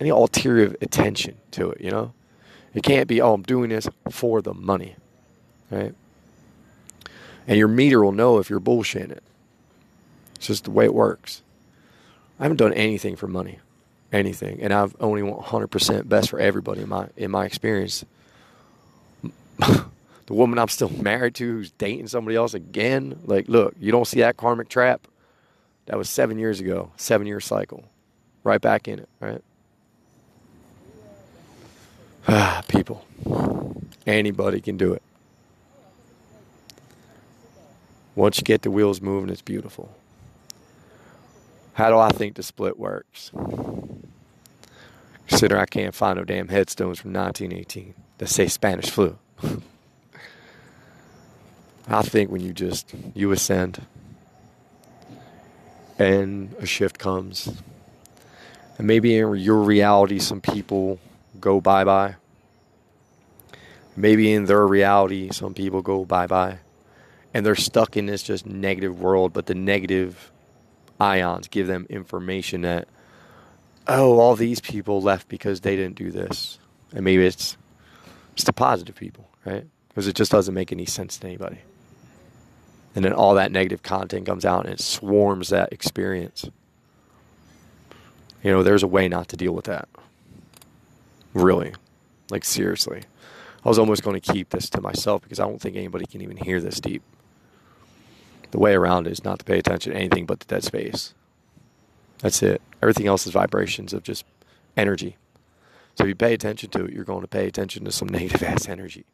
any 0.00 0.10
ulterior 0.10 0.74
attention 0.82 1.36
to 1.52 1.70
it. 1.70 1.80
You 1.80 1.90
know, 1.90 2.12
it 2.74 2.82
can't 2.82 3.08
be 3.08 3.20
oh 3.22 3.34
I'm 3.34 3.42
doing 3.42 3.70
this 3.70 3.88
for 4.10 4.42
the 4.42 4.54
money, 4.54 4.96
right? 5.70 5.94
And 7.46 7.58
your 7.58 7.68
meter 7.68 8.04
will 8.04 8.12
know 8.12 8.38
if 8.38 8.50
you're 8.50 8.60
bullshitting 8.60 9.12
it. 9.12 9.22
It's 10.36 10.48
just 10.48 10.64
the 10.64 10.70
way 10.72 10.84
it 10.86 10.94
works. 10.94 11.42
I 12.40 12.44
haven't 12.44 12.58
done 12.58 12.72
anything 12.74 13.16
for 13.16 13.28
money. 13.28 13.60
anything, 14.12 14.60
and 14.62 14.72
I've 14.74 14.94
only 15.00 15.22
want 15.22 15.42
100% 15.46 16.08
best 16.08 16.30
for 16.30 16.38
everybody 16.40 16.82
in 16.82 16.88
my 16.88 17.08
in 17.16 17.30
my 17.30 17.46
experience. 17.46 18.04
the 19.58 20.34
woman 20.34 20.58
I'm 20.58 20.68
still 20.68 20.88
married 21.02 21.34
to, 21.36 21.44
who's 21.44 21.70
dating 21.72 22.08
somebody 22.08 22.36
else 22.36 22.54
again, 22.54 23.20
like, 23.24 23.48
look, 23.48 23.74
you 23.80 23.92
don't 23.92 24.06
see 24.06 24.20
that 24.20 24.36
karmic 24.36 24.68
trap. 24.68 25.06
That 25.86 25.98
was 25.98 26.08
seven 26.08 26.38
years 26.38 26.60
ago, 26.60 26.92
seven 26.96 27.26
year 27.26 27.40
cycle, 27.40 27.84
right 28.44 28.60
back 28.60 28.88
in 28.88 29.00
it, 29.00 29.08
right? 29.20 29.42
Ah, 32.28 32.62
people, 32.68 33.04
anybody 34.06 34.60
can 34.60 34.76
do 34.76 34.92
it. 34.92 35.02
Once 38.14 38.38
you 38.38 38.44
get 38.44 38.62
the 38.62 38.70
wheels 38.70 39.00
moving, 39.00 39.30
it's 39.30 39.42
beautiful. 39.42 39.92
How 41.74 41.88
do 41.88 41.98
I 41.98 42.10
think 42.10 42.36
the 42.36 42.42
split 42.42 42.78
works? 42.78 43.32
Consider 45.26 45.58
I 45.58 45.66
can't 45.66 45.94
find 45.94 46.18
no 46.18 46.24
damn 46.24 46.48
headstones 46.48 47.00
from 47.00 47.12
1918 47.14 47.94
that 48.18 48.28
say 48.28 48.46
Spanish 48.48 48.90
flu. 48.90 49.18
I 51.88 52.02
think 52.02 52.30
when 52.30 52.42
you 52.42 52.52
just 52.52 52.94
you 53.14 53.32
ascend 53.32 53.84
and 56.02 56.54
a 56.58 56.66
shift 56.66 56.98
comes, 56.98 57.48
and 58.78 58.86
maybe 58.86 59.16
in 59.16 59.34
your 59.36 59.58
reality, 59.58 60.18
some 60.18 60.40
people 60.40 60.98
go 61.40 61.60
bye 61.60 61.84
bye. 61.84 62.16
Maybe 63.94 64.32
in 64.32 64.46
their 64.46 64.66
reality, 64.66 65.30
some 65.30 65.54
people 65.54 65.82
go 65.82 66.04
bye 66.04 66.26
bye, 66.26 66.58
and 67.34 67.44
they're 67.44 67.54
stuck 67.54 67.96
in 67.96 68.06
this 68.06 68.22
just 68.22 68.46
negative 68.46 69.00
world. 69.00 69.32
But 69.32 69.46
the 69.46 69.54
negative 69.54 70.32
ions 71.00 71.48
give 71.48 71.66
them 71.66 71.86
information 71.90 72.62
that 72.62 72.88
oh, 73.88 74.18
all 74.18 74.36
these 74.36 74.60
people 74.60 75.00
left 75.00 75.28
because 75.28 75.60
they 75.60 75.76
didn't 75.76 75.96
do 75.96 76.10
this. 76.10 76.58
And 76.92 77.04
maybe 77.04 77.24
it's 77.26 77.56
just 78.34 78.46
the 78.46 78.52
positive 78.52 78.94
people, 78.94 79.28
right? 79.44 79.66
Because 79.88 80.06
it 80.06 80.14
just 80.14 80.30
doesn't 80.30 80.54
make 80.54 80.72
any 80.72 80.86
sense 80.86 81.18
to 81.18 81.26
anybody. 81.26 81.58
And 82.94 83.04
then 83.04 83.12
all 83.12 83.34
that 83.34 83.52
negative 83.52 83.82
content 83.82 84.26
comes 84.26 84.44
out 84.44 84.64
and 84.64 84.74
it 84.74 84.80
swarms 84.80 85.48
that 85.48 85.72
experience. 85.72 86.48
You 88.42 88.50
know, 88.50 88.62
there's 88.62 88.82
a 88.82 88.88
way 88.88 89.08
not 89.08 89.28
to 89.28 89.36
deal 89.36 89.52
with 89.52 89.64
that. 89.66 89.88
Really. 91.32 91.72
Like, 92.30 92.44
seriously. 92.44 93.02
I 93.64 93.68
was 93.68 93.78
almost 93.78 94.02
going 94.02 94.20
to 94.20 94.32
keep 94.32 94.50
this 94.50 94.68
to 94.70 94.80
myself 94.80 95.22
because 95.22 95.38
I 95.38 95.44
don't 95.44 95.60
think 95.60 95.76
anybody 95.76 96.04
can 96.06 96.20
even 96.20 96.36
hear 96.36 96.60
this 96.60 96.80
deep. 96.80 97.02
The 98.50 98.58
way 98.58 98.74
around 98.74 99.06
is 99.06 99.24
not 99.24 99.38
to 99.38 99.44
pay 99.44 99.58
attention 99.58 99.92
to 99.92 99.98
anything 99.98 100.26
but 100.26 100.40
the 100.40 100.46
dead 100.46 100.64
space. 100.64 101.14
That's 102.18 102.42
it. 102.42 102.60
Everything 102.82 103.06
else 103.06 103.26
is 103.26 103.32
vibrations 103.32 103.92
of 103.92 104.02
just 104.02 104.24
energy. 104.76 105.16
So 105.94 106.04
if 106.04 106.08
you 106.08 106.14
pay 106.14 106.34
attention 106.34 106.70
to 106.70 106.84
it, 106.84 106.92
you're 106.92 107.04
going 107.04 107.22
to 107.22 107.28
pay 107.28 107.46
attention 107.46 107.84
to 107.84 107.92
some 107.92 108.08
negative 108.10 108.42
ass 108.42 108.68
energy. 108.68 109.04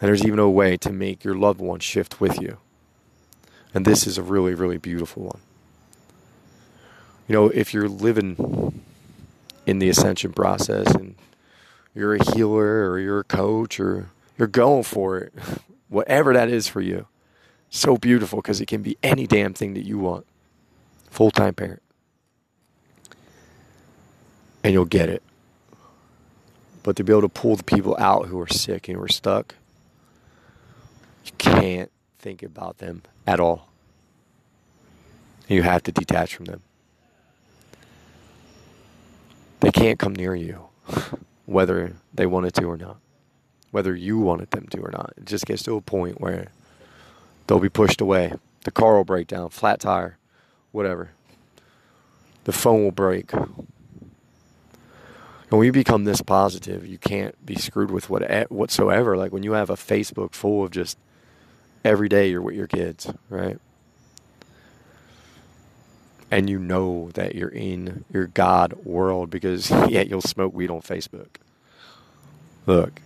And 0.00 0.08
there's 0.08 0.24
even 0.24 0.38
a 0.38 0.48
way 0.48 0.76
to 0.78 0.90
make 0.90 1.24
your 1.24 1.34
loved 1.34 1.60
one 1.60 1.80
shift 1.80 2.20
with 2.20 2.40
you. 2.40 2.56
And 3.74 3.84
this 3.84 4.06
is 4.06 4.16
a 4.16 4.22
really, 4.22 4.54
really 4.54 4.78
beautiful 4.78 5.24
one. 5.24 5.40
You 7.28 7.34
know, 7.34 7.48
if 7.48 7.74
you're 7.74 7.88
living 7.88 8.82
in 9.66 9.78
the 9.78 9.88
ascension 9.88 10.32
process 10.32 10.92
and 10.94 11.14
you're 11.94 12.14
a 12.14 12.32
healer 12.32 12.90
or 12.90 12.98
you're 12.98 13.20
a 13.20 13.24
coach 13.24 13.78
or 13.78 14.10
you're 14.38 14.48
going 14.48 14.84
for 14.84 15.18
it, 15.18 15.34
whatever 15.88 16.32
that 16.32 16.48
is 16.48 16.66
for 16.66 16.80
you, 16.80 17.06
so 17.68 17.96
beautiful 17.96 18.40
because 18.40 18.60
it 18.60 18.66
can 18.66 18.82
be 18.82 18.96
any 19.02 19.26
damn 19.26 19.54
thing 19.54 19.74
that 19.74 19.86
you 19.86 19.98
want. 19.98 20.26
Full 21.10 21.30
time 21.30 21.54
parent. 21.54 21.82
And 24.64 24.72
you'll 24.72 24.84
get 24.86 25.08
it. 25.08 25.22
But 26.82 26.96
to 26.96 27.04
be 27.04 27.12
able 27.12 27.22
to 27.22 27.28
pull 27.28 27.56
the 27.56 27.62
people 27.62 27.96
out 27.98 28.26
who 28.26 28.40
are 28.40 28.48
sick 28.48 28.88
and 28.88 28.96
who 28.96 29.04
are 29.04 29.08
stuck, 29.08 29.54
you 31.24 31.32
can't 31.38 31.90
think 32.18 32.42
about 32.42 32.78
them 32.78 33.02
at 33.26 33.40
all. 33.40 33.68
You 35.48 35.62
have 35.62 35.82
to 35.84 35.92
detach 35.92 36.34
from 36.34 36.44
them. 36.46 36.62
They 39.60 39.70
can't 39.70 39.98
come 39.98 40.14
near 40.14 40.34
you, 40.34 40.68
whether 41.46 41.94
they 42.14 42.26
wanted 42.26 42.54
to 42.54 42.64
or 42.64 42.76
not, 42.76 42.96
whether 43.70 43.94
you 43.94 44.18
wanted 44.18 44.50
them 44.52 44.66
to 44.68 44.78
or 44.80 44.90
not. 44.90 45.12
It 45.16 45.26
just 45.26 45.46
gets 45.46 45.62
to 45.64 45.76
a 45.76 45.80
point 45.80 46.20
where 46.20 46.48
they'll 47.46 47.58
be 47.60 47.68
pushed 47.68 48.00
away. 48.00 48.32
The 48.64 48.70
car 48.70 48.96
will 48.96 49.04
break 49.04 49.26
down, 49.26 49.50
flat 49.50 49.80
tire, 49.80 50.18
whatever. 50.72 51.10
The 52.44 52.52
phone 52.52 52.84
will 52.84 52.90
break. 52.90 53.32
And 55.50 55.58
when 55.58 55.66
you 55.66 55.72
become 55.72 56.04
this 56.04 56.22
positive, 56.22 56.86
you 56.86 56.96
can't 56.96 57.44
be 57.44 57.56
screwed 57.56 57.90
with 57.90 58.08
what 58.08 58.22
whatsoever. 58.50 59.16
Like 59.16 59.32
when 59.32 59.42
you 59.42 59.52
have 59.52 59.68
a 59.68 59.74
Facebook 59.74 60.32
full 60.32 60.64
of 60.64 60.70
just 60.70 60.96
every 61.84 62.08
day 62.08 62.30
you're 62.30 62.42
with 62.42 62.54
your 62.54 62.66
kids, 62.66 63.12
right? 63.28 63.58
And 66.30 66.48
you 66.48 66.58
know 66.58 67.10
that 67.14 67.34
you're 67.34 67.48
in 67.48 68.04
your 68.12 68.26
God 68.28 68.72
world 68.84 69.30
because 69.30 69.70
yeah, 69.88 70.02
you'll 70.02 70.20
smoke 70.20 70.54
weed 70.54 70.70
on 70.70 70.80
Facebook. 70.80 71.28
Look, 72.66 73.00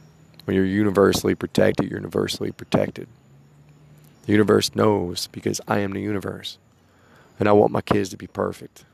when 0.45 0.57
you're 0.57 0.67
universally 0.67 1.35
protected, 1.35 1.89
you're 1.89 1.99
universally 1.99 2.53
protected. 2.53 3.09
The 4.27 4.33
universe 4.33 4.75
knows 4.75 5.27
because 5.29 5.61
I 5.69 5.79
am 5.79 5.93
the 5.93 6.01
universe. 6.01 6.59
And 7.39 7.49
I 7.49 7.53
want 7.53 7.73
my 7.73 7.81
kids 7.81 8.11
to 8.11 8.17
be 8.17 8.27
perfect. 8.27 8.85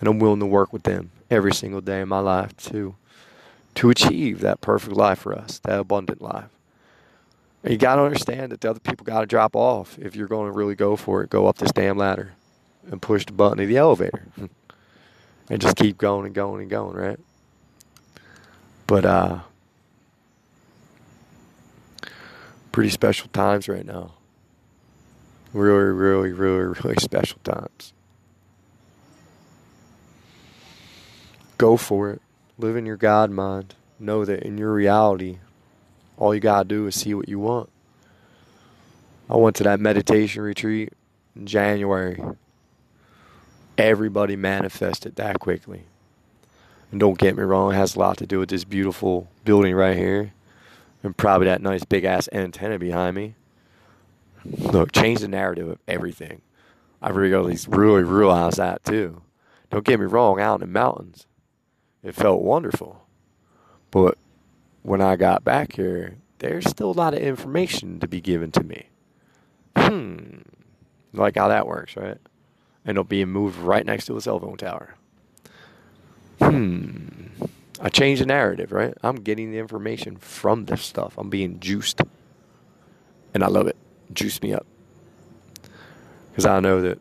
And 0.00 0.08
I'm 0.08 0.18
willing 0.18 0.40
to 0.40 0.46
work 0.46 0.72
with 0.72 0.82
them 0.82 1.10
every 1.30 1.54
single 1.54 1.80
day 1.80 2.00
in 2.00 2.08
my 2.08 2.18
life 2.18 2.56
to 2.56 2.96
to 3.76 3.90
achieve 3.90 4.40
that 4.40 4.62
perfect 4.62 4.96
life 4.96 5.18
for 5.18 5.34
us, 5.34 5.58
that 5.58 5.78
abundant 5.78 6.22
life. 6.22 6.55
You 7.66 7.76
got 7.76 7.96
to 7.96 8.02
understand 8.02 8.52
that 8.52 8.60
the 8.60 8.70
other 8.70 8.80
people 8.80 9.04
got 9.04 9.20
to 9.20 9.26
drop 9.26 9.56
off 9.56 9.98
if 9.98 10.14
you're 10.14 10.28
going 10.28 10.46
to 10.46 10.56
really 10.56 10.74
go 10.74 10.96
for 10.96 11.22
it. 11.22 11.30
Go 11.30 11.46
up 11.46 11.58
this 11.58 11.72
damn 11.72 11.98
ladder 11.98 12.32
and 12.90 13.02
push 13.02 13.26
the 13.26 13.32
button 13.32 13.58
of 13.60 13.68
the 13.68 13.76
elevator 13.76 14.26
and 15.50 15.60
just 15.60 15.76
keep 15.76 15.98
going 15.98 16.26
and 16.26 16.34
going 16.34 16.60
and 16.62 16.70
going, 16.70 16.94
right? 16.96 17.18
But 18.86 19.04
uh 19.04 19.38
pretty 22.70 22.90
special 22.90 23.28
times 23.28 23.68
right 23.68 23.86
now 23.86 24.12
really, 25.56 25.92
really, 25.92 26.32
really, 26.32 26.74
really 26.82 26.96
special 26.98 27.38
times. 27.42 27.92
Go 31.58 31.76
for 31.76 32.10
it. 32.10 32.20
Live 32.58 32.76
in 32.76 32.86
your 32.86 32.96
God 32.96 33.30
mind. 33.30 33.74
Know 33.98 34.24
that 34.24 34.42
in 34.42 34.58
your 34.58 34.72
reality, 34.72 35.38
all 36.16 36.34
you 36.34 36.40
got 36.40 36.62
to 36.62 36.68
do 36.68 36.86
is 36.86 36.94
see 36.94 37.14
what 37.14 37.28
you 37.28 37.38
want. 37.38 37.70
I 39.28 39.36
went 39.36 39.56
to 39.56 39.64
that 39.64 39.80
meditation 39.80 40.42
retreat 40.42 40.92
in 41.34 41.46
January. 41.46 42.22
Everybody 43.76 44.36
manifested 44.36 45.16
that 45.16 45.40
quickly. 45.40 45.84
And 46.90 47.00
don't 47.00 47.18
get 47.18 47.36
me 47.36 47.42
wrong, 47.42 47.72
it 47.72 47.76
has 47.76 47.96
a 47.96 47.98
lot 47.98 48.16
to 48.18 48.26
do 48.26 48.38
with 48.38 48.48
this 48.48 48.64
beautiful 48.64 49.28
building 49.44 49.74
right 49.74 49.96
here 49.96 50.32
and 51.02 51.16
probably 51.16 51.46
that 51.46 51.60
nice 51.60 51.84
big 51.84 52.04
ass 52.04 52.28
antenna 52.32 52.78
behind 52.78 53.16
me. 53.16 53.34
Look, 54.44 54.92
change 54.92 55.20
the 55.20 55.28
narrative 55.28 55.68
of 55.68 55.78
everything. 55.88 56.42
I 57.02 57.10
really, 57.10 57.58
really 57.68 58.02
realized 58.04 58.58
that 58.58 58.84
too. 58.84 59.22
Don't 59.70 59.84
get 59.84 59.98
me 59.98 60.06
wrong, 60.06 60.40
out 60.40 60.56
in 60.56 60.60
the 60.60 60.66
mountains, 60.66 61.26
it 62.02 62.14
felt 62.14 62.42
wonderful. 62.42 63.02
But 63.90 64.16
when 64.86 65.00
I 65.00 65.16
got 65.16 65.42
back 65.42 65.72
here, 65.72 66.16
there's 66.38 66.64
still 66.70 66.92
a 66.92 66.92
lot 66.92 67.12
of 67.12 67.18
information 67.18 67.98
to 67.98 68.06
be 68.06 68.20
given 68.20 68.52
to 68.52 68.62
me. 68.62 68.86
Hmm. 69.76 70.42
Like 71.12 71.36
how 71.36 71.48
that 71.48 71.66
works, 71.66 71.96
right? 71.96 72.18
And 72.84 72.94
it'll 72.94 73.02
be 73.02 73.24
moved 73.24 73.58
right 73.58 73.84
next 73.84 74.06
to 74.06 74.16
a 74.16 74.20
cell 74.20 74.38
phone 74.38 74.56
tower. 74.56 74.94
Hmm. 76.38 77.26
I 77.80 77.88
changed 77.88 78.22
the 78.22 78.26
narrative, 78.26 78.70
right? 78.70 78.94
I'm 79.02 79.16
getting 79.16 79.50
the 79.50 79.58
information 79.58 80.18
from 80.18 80.66
this 80.66 80.82
stuff. 80.82 81.18
I'm 81.18 81.30
being 81.30 81.58
juiced. 81.58 82.00
And 83.34 83.42
I 83.42 83.48
love 83.48 83.66
it 83.66 83.76
juice 84.12 84.40
me 84.40 84.54
up. 84.54 84.66
Because 86.30 86.46
I 86.46 86.60
know 86.60 86.80
that 86.82 87.00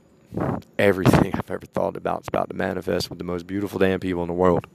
everything 0.79 1.31
I've 1.35 1.51
ever 1.51 1.67
thought 1.67 1.97
about 1.97 2.21
is 2.21 2.29
about 2.29 2.49
to 2.49 2.55
manifest 2.55 3.11
with 3.11 3.19
the 3.19 3.25
most 3.25 3.45
beautiful 3.45 3.77
damn 3.77 3.99
people 3.99 4.23
in 4.23 4.27
the 4.27 4.33
world. 4.33 4.65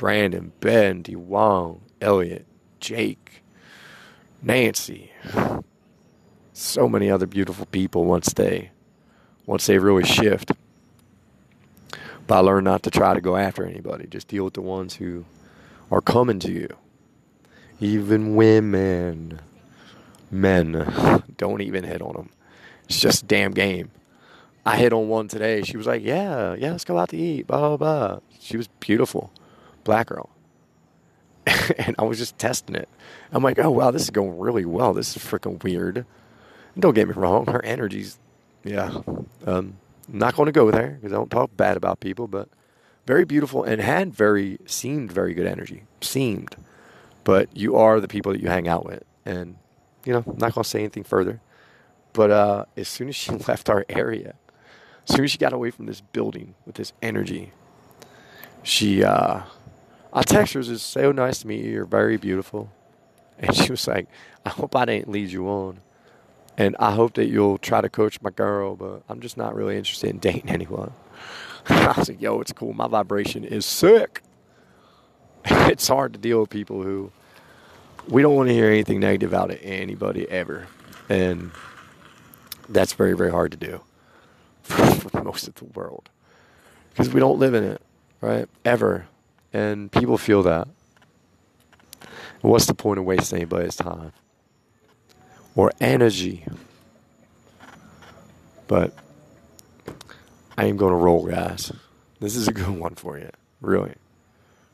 Brandon, 0.00 0.50
Ben, 0.60 1.04
Wong, 1.10 1.82
Elliot, 2.00 2.46
Jake, 2.80 3.42
Nancy, 4.40 5.12
so 6.54 6.88
many 6.88 7.10
other 7.10 7.26
beautiful 7.26 7.66
people 7.66 8.06
once 8.06 8.32
they 8.32 8.70
once 9.44 9.66
they 9.66 9.76
really 9.76 10.04
shift. 10.04 10.52
But 12.26 12.34
I 12.34 12.38
learned 12.38 12.64
not 12.64 12.82
to 12.84 12.90
try 12.90 13.12
to 13.12 13.20
go 13.20 13.36
after 13.36 13.66
anybody. 13.66 14.06
Just 14.06 14.28
deal 14.28 14.42
with 14.42 14.54
the 14.54 14.62
ones 14.62 14.94
who 14.94 15.26
are 15.90 16.00
coming 16.00 16.38
to 16.38 16.50
you. 16.50 16.68
Even 17.78 18.34
women, 18.34 19.40
men, 20.30 21.22
don't 21.36 21.60
even 21.60 21.84
hit 21.84 22.00
on 22.00 22.14
them. 22.14 22.30
It's 22.84 22.98
just 22.98 23.24
a 23.24 23.26
damn 23.26 23.52
game. 23.52 23.90
I 24.64 24.78
hit 24.78 24.94
on 24.94 25.10
one 25.10 25.28
today. 25.28 25.60
She 25.60 25.76
was 25.76 25.86
like, 25.86 26.02
"Yeah, 26.02 26.54
yeah, 26.54 26.70
let's 26.70 26.86
go 26.86 26.96
out 26.96 27.10
to 27.10 27.18
eat." 27.18 27.48
Blah 27.48 27.76
blah 27.76 27.76
blah. 27.76 28.20
She 28.38 28.56
was 28.56 28.68
beautiful, 28.80 29.30
black 29.84 30.08
girl, 30.08 30.30
and 31.46 31.94
I 31.98 32.04
was 32.04 32.18
just 32.18 32.38
testing 32.38 32.76
it. 32.76 32.88
I'm 33.32 33.42
like, 33.42 33.58
"Oh 33.58 33.70
wow, 33.70 33.90
this 33.90 34.02
is 34.02 34.10
going 34.10 34.38
really 34.38 34.64
well. 34.64 34.92
This 34.94 35.16
is 35.16 35.22
freaking 35.22 35.62
weird." 35.62 36.06
don't 36.78 36.94
get 36.94 37.08
me 37.08 37.14
wrong, 37.14 37.46
her 37.46 37.64
energy's, 37.64 38.18
yeah. 38.64 39.00
Um, 39.46 39.78
not 40.08 40.34
going 40.34 40.46
to 40.46 40.52
go 40.52 40.70
there 40.70 40.98
because 41.00 41.12
I 41.12 41.16
don't 41.16 41.30
talk 41.30 41.56
bad 41.56 41.76
about 41.76 42.00
people, 42.00 42.26
but 42.26 42.48
very 43.06 43.24
beautiful 43.24 43.64
and 43.64 43.80
had 43.80 44.14
very 44.14 44.58
seemed 44.66 45.12
very 45.12 45.34
good 45.34 45.46
energy. 45.46 45.84
Seemed, 46.00 46.56
but 47.24 47.54
you 47.56 47.76
are 47.76 48.00
the 48.00 48.08
people 48.08 48.32
that 48.32 48.40
you 48.40 48.48
hang 48.48 48.68
out 48.68 48.84
with, 48.84 49.04
and 49.24 49.56
you 50.04 50.12
know, 50.12 50.24
I'm 50.26 50.38
not 50.38 50.54
going 50.54 50.64
to 50.64 50.68
say 50.68 50.80
anything 50.80 51.04
further. 51.04 51.40
But 52.12 52.30
uh, 52.30 52.64
as 52.76 52.88
soon 52.88 53.08
as 53.08 53.16
she 53.16 53.30
left 53.48 53.70
our 53.70 53.84
area, 53.88 54.34
as 55.08 55.14
soon 55.14 55.24
as 55.24 55.30
she 55.30 55.38
got 55.38 55.52
away 55.52 55.70
from 55.70 55.86
this 55.86 56.00
building 56.00 56.54
with 56.66 56.74
this 56.74 56.92
energy, 57.00 57.52
she, 58.62 59.04
uh, 59.04 59.42
I 60.12 60.22
texted 60.22 60.66
her, 60.66 60.72
"It's 60.72 60.82
so 60.82 61.12
nice 61.12 61.40
to 61.40 61.46
meet 61.46 61.64
you. 61.64 61.70
You're 61.72 61.84
very 61.84 62.16
beautiful," 62.16 62.70
and 63.38 63.54
she 63.56 63.70
was 63.70 63.86
like, 63.86 64.08
"I 64.44 64.50
hope 64.50 64.74
I 64.76 64.84
didn't 64.84 65.10
lead 65.10 65.30
you 65.30 65.48
on." 65.48 65.80
And 66.56 66.76
I 66.78 66.92
hope 66.92 67.14
that 67.14 67.28
you'll 67.28 67.56
try 67.56 67.80
to 67.80 67.88
coach 67.88 68.20
my 68.20 68.28
girl, 68.30 68.76
but 68.76 69.02
I'm 69.08 69.20
just 69.20 69.38
not 69.38 69.54
really 69.54 69.78
interested 69.78 70.10
in 70.10 70.18
dating 70.18 70.48
anyone. 70.50 70.92
I 71.68 71.94
was 71.96 72.08
like, 72.08 72.20
yo, 72.20 72.40
it's 72.40 72.52
cool. 72.52 72.72
My 72.72 72.86
vibration 72.86 73.44
is 73.44 73.64
sick. 73.64 74.22
it's 75.44 75.88
hard 75.88 76.12
to 76.12 76.18
deal 76.18 76.40
with 76.40 76.50
people 76.50 76.82
who 76.82 77.12
we 78.08 78.22
don't 78.22 78.34
want 78.34 78.48
to 78.48 78.54
hear 78.54 78.68
anything 78.68 79.00
negative 79.00 79.32
out 79.32 79.50
of 79.50 79.58
anybody 79.62 80.28
ever. 80.28 80.66
And 81.08 81.50
that's 82.68 82.92
very, 82.92 83.16
very 83.16 83.30
hard 83.30 83.52
to 83.52 83.56
do 83.56 83.80
for 84.62 85.22
most 85.22 85.48
of 85.48 85.54
the 85.54 85.64
world 85.64 86.10
because 86.90 87.12
we 87.12 87.20
don't 87.20 87.38
live 87.38 87.54
in 87.54 87.64
it, 87.64 87.82
right? 88.20 88.48
Ever. 88.64 89.06
And 89.52 89.90
people 89.90 90.16
feel 90.18 90.42
that. 90.44 90.68
what's 92.40 92.66
the 92.66 92.74
point 92.74 92.98
of 92.98 93.04
wasting 93.04 93.38
anybody's 93.38 93.76
time? 93.76 94.12
or 95.54 95.72
energy. 95.80 96.44
But 98.66 98.94
I 100.56 100.66
am 100.66 100.76
going 100.76 100.92
to 100.92 100.96
roll, 100.96 101.26
guys. 101.26 101.72
This 102.20 102.36
is 102.36 102.48
a 102.48 102.52
good 102.52 102.68
one 102.68 102.94
for 102.94 103.18
you, 103.18 103.30
really. 103.60 103.94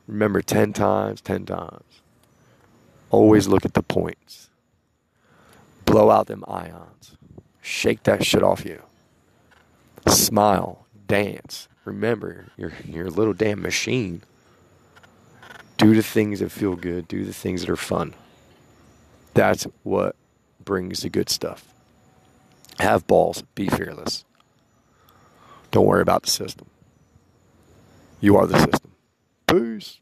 Remember 0.07 0.43
10 0.43 0.73
times, 0.73 1.21
10 1.21 1.47
times. 1.47 2.03
Always 3.11 3.49
look 3.49 3.65
at 3.65 3.75
the 3.75 3.83
points. 3.83 4.51
Blow 5.85 6.11
out 6.11 6.27
them 6.27 6.45
ions. 6.47 7.17
Shake 7.63 8.03
that 8.05 8.25
shit 8.25 8.43
off 8.43 8.65
you. 8.65 8.83
Smile, 10.09 10.87
dance. 11.07 11.69
Remember, 11.85 12.47
you're, 12.57 12.73
you're 12.85 13.07
a 13.07 13.11
little 13.11 13.33
damn 13.33 13.63
machine. 13.63 14.23
Do 15.77 15.95
the 15.95 16.03
things 16.03 16.41
that 16.41 16.51
feel 16.51 16.77
good, 16.77 17.07
do 17.09 17.25
the 17.25 17.33
things 17.33 17.61
that 17.61 17.71
are 17.71 17.77
fun. 17.77 18.15
That's 19.35 19.65
what 19.83 20.17
brings 20.65 21.01
the 21.01 21.11
good 21.11 21.29
stuff. 21.29 21.67
Have 22.79 23.07
balls, 23.07 23.43
be 23.55 23.69
fearless. 23.69 24.25
Don't 25.71 25.87
worry 25.87 26.03
about 26.03 26.23
the 26.23 26.31
system. 26.31 26.67
You 28.21 28.37
are 28.37 28.47
the 28.47 28.59
system. 28.59 28.93
Peace. 29.47 30.01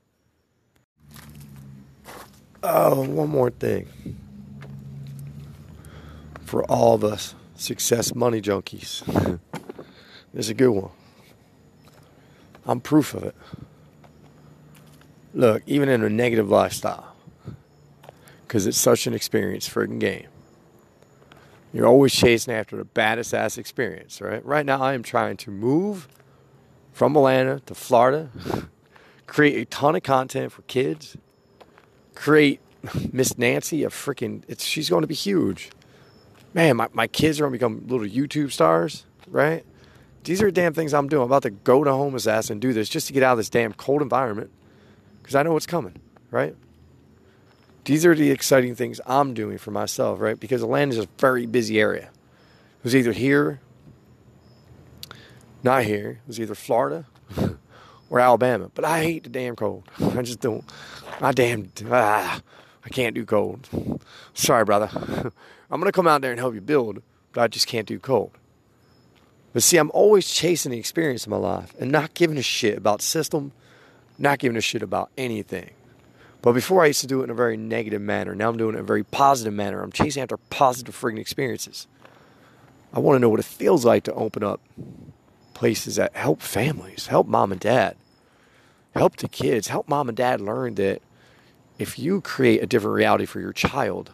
Oh, 2.62 3.04
one 3.04 3.28
more 3.28 3.50
thing. 3.50 3.88
For 6.44 6.64
all 6.64 6.94
of 6.94 7.04
us 7.04 7.34
success 7.56 8.14
money 8.14 8.40
junkies, 8.40 9.04
this 10.32 10.46
is 10.46 10.50
a 10.50 10.54
good 10.54 10.70
one. 10.70 10.90
I'm 12.66 12.80
proof 12.80 13.14
of 13.14 13.24
it. 13.24 13.34
Look, 15.34 15.64
even 15.66 15.88
in 15.88 16.04
a 16.04 16.08
negative 16.08 16.48
lifestyle, 16.48 17.12
because 18.46 18.68
it's 18.68 18.78
such 18.78 19.08
an 19.08 19.14
experience 19.14 19.68
friggin' 19.68 19.98
game. 19.98 20.28
You're 21.72 21.88
always 21.88 22.14
chasing 22.14 22.54
after 22.54 22.76
the 22.76 22.84
baddest 22.84 23.34
ass 23.34 23.58
experience, 23.58 24.20
right? 24.20 24.44
Right 24.46 24.64
now, 24.64 24.80
I 24.80 24.94
am 24.94 25.02
trying 25.02 25.36
to 25.38 25.50
move 25.50 26.06
from 26.92 27.16
Atlanta 27.16 27.58
to 27.66 27.74
Florida, 27.74 28.30
create 29.26 29.60
a 29.60 29.64
ton 29.64 29.96
of 29.96 30.04
content 30.04 30.52
for 30.52 30.62
kids, 30.62 31.16
create 32.14 32.60
Miss 33.12 33.36
Nancy 33.36 33.82
a 33.82 33.88
freaking. 33.88 34.44
It's 34.46 34.62
she's 34.62 34.88
going 34.88 35.02
to 35.02 35.08
be 35.08 35.14
huge. 35.14 35.70
Man, 36.52 36.76
my, 36.76 36.86
my 36.92 37.08
kids 37.08 37.40
are 37.40 37.42
going 37.42 37.52
to 37.52 37.58
become 37.58 37.88
little 37.88 38.06
YouTube 38.06 38.52
stars, 38.52 39.04
right? 39.26 39.64
These 40.22 40.40
are 40.42 40.52
damn 40.52 40.74
things 40.74 40.94
I'm 40.94 41.08
doing. 41.08 41.22
I'm 41.22 41.28
about 41.28 41.42
to 41.42 41.50
go 41.50 41.82
to 41.82 41.90
homeless 41.90 42.28
ass 42.28 42.50
and 42.50 42.60
do 42.60 42.72
this 42.72 42.88
just 42.88 43.08
to 43.08 43.12
get 43.12 43.24
out 43.24 43.32
of 43.32 43.38
this 43.38 43.50
damn 43.50 43.72
cold 43.72 44.00
environment 44.00 44.52
because 45.24 45.34
I 45.34 45.42
know 45.42 45.54
what's 45.54 45.64
coming, 45.64 45.96
right? 46.30 46.54
These 47.86 48.04
are 48.04 48.14
the 48.14 48.30
exciting 48.30 48.74
things 48.74 49.00
I'm 49.06 49.32
doing 49.32 49.56
for 49.56 49.70
myself, 49.70 50.20
right? 50.20 50.38
Because 50.38 50.62
Atlanta 50.62 50.92
is 50.92 50.98
a 50.98 51.08
very 51.16 51.46
busy 51.46 51.80
area. 51.80 52.10
It 52.78 52.84
was 52.84 52.94
either 52.94 53.12
here, 53.12 53.60
not 55.62 55.84
here. 55.84 56.20
It 56.22 56.28
was 56.28 56.38
either 56.38 56.54
Florida 56.54 57.06
or 58.10 58.20
Alabama. 58.20 58.70
But 58.74 58.84
I 58.84 59.02
hate 59.02 59.22
the 59.22 59.30
damn 59.30 59.56
cold. 59.56 59.88
I 59.98 60.20
just 60.20 60.40
don't. 60.40 60.62
I 61.22 61.32
damn. 61.32 61.72
Ah, 61.90 62.42
I 62.84 62.88
can't 62.90 63.14
do 63.14 63.24
cold. 63.24 63.66
Sorry, 64.34 64.66
brother. 64.66 64.90
I'm 65.70 65.80
gonna 65.80 65.90
come 65.90 66.06
out 66.06 66.20
there 66.20 66.32
and 66.32 66.38
help 66.38 66.54
you 66.54 66.60
build, 66.60 67.02
but 67.32 67.40
I 67.40 67.48
just 67.48 67.66
can't 67.66 67.88
do 67.88 67.98
cold. 67.98 68.32
But 69.54 69.62
see, 69.62 69.78
I'm 69.78 69.90
always 69.94 70.28
chasing 70.28 70.72
the 70.72 70.78
experience 70.78 71.26
in 71.26 71.30
my 71.30 71.38
life 71.38 71.72
and 71.80 71.90
not 71.90 72.12
giving 72.12 72.36
a 72.36 72.42
shit 72.42 72.76
about 72.76 73.00
system, 73.00 73.52
not 74.18 74.38
giving 74.38 74.56
a 74.56 74.60
shit 74.60 74.82
about 74.82 75.10
anything. 75.16 75.70
But 76.42 76.52
before 76.52 76.82
I 76.82 76.88
used 76.88 77.00
to 77.00 77.06
do 77.06 77.20
it 77.20 77.24
in 77.24 77.30
a 77.30 77.34
very 77.34 77.56
negative 77.56 78.02
manner. 78.02 78.34
Now 78.34 78.50
I'm 78.50 78.58
doing 78.58 78.74
it 78.74 78.78
in 78.78 78.84
a 78.84 78.86
very 78.86 79.02
positive 79.02 79.54
manner. 79.54 79.82
I'm 79.82 79.92
chasing 79.92 80.22
after 80.22 80.36
positive 80.36 80.94
friggin' 80.94 81.18
experiences. 81.18 81.86
I 82.92 83.00
want 83.00 83.16
to 83.16 83.20
know 83.20 83.30
what 83.30 83.40
it 83.40 83.46
feels 83.46 83.84
like 83.84 84.04
to 84.04 84.14
open 84.14 84.44
up 84.44 84.60
places 85.54 85.96
that 85.96 86.14
help 86.14 86.42
families, 86.42 87.06
help 87.06 87.26
mom 87.26 87.50
and 87.50 87.60
dad, 87.60 87.96
help 88.94 89.16
the 89.16 89.28
kids, 89.28 89.68
help 89.68 89.88
mom 89.88 90.08
and 90.08 90.16
dad 90.16 90.40
learn 90.40 90.74
that 90.74 91.00
if 91.78 91.98
you 91.98 92.20
create 92.20 92.62
a 92.62 92.66
different 92.66 92.94
reality 92.94 93.24
for 93.24 93.40
your 93.40 93.52
child, 93.52 94.12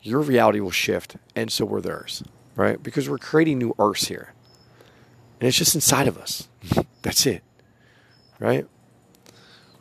your 0.00 0.20
reality 0.20 0.60
will 0.60 0.70
shift, 0.70 1.16
and 1.34 1.50
so 1.50 1.64
will 1.64 1.82
theirs, 1.82 2.22
right? 2.54 2.82
Because 2.82 3.08
we're 3.10 3.18
creating 3.18 3.58
new 3.58 3.74
earths 3.78 4.08
here. 4.08 4.32
And 5.40 5.48
it's 5.48 5.58
just 5.58 5.74
inside 5.74 6.08
of 6.08 6.16
us. 6.16 6.48
That's 7.02 7.26
it, 7.26 7.42
right? 8.38 8.66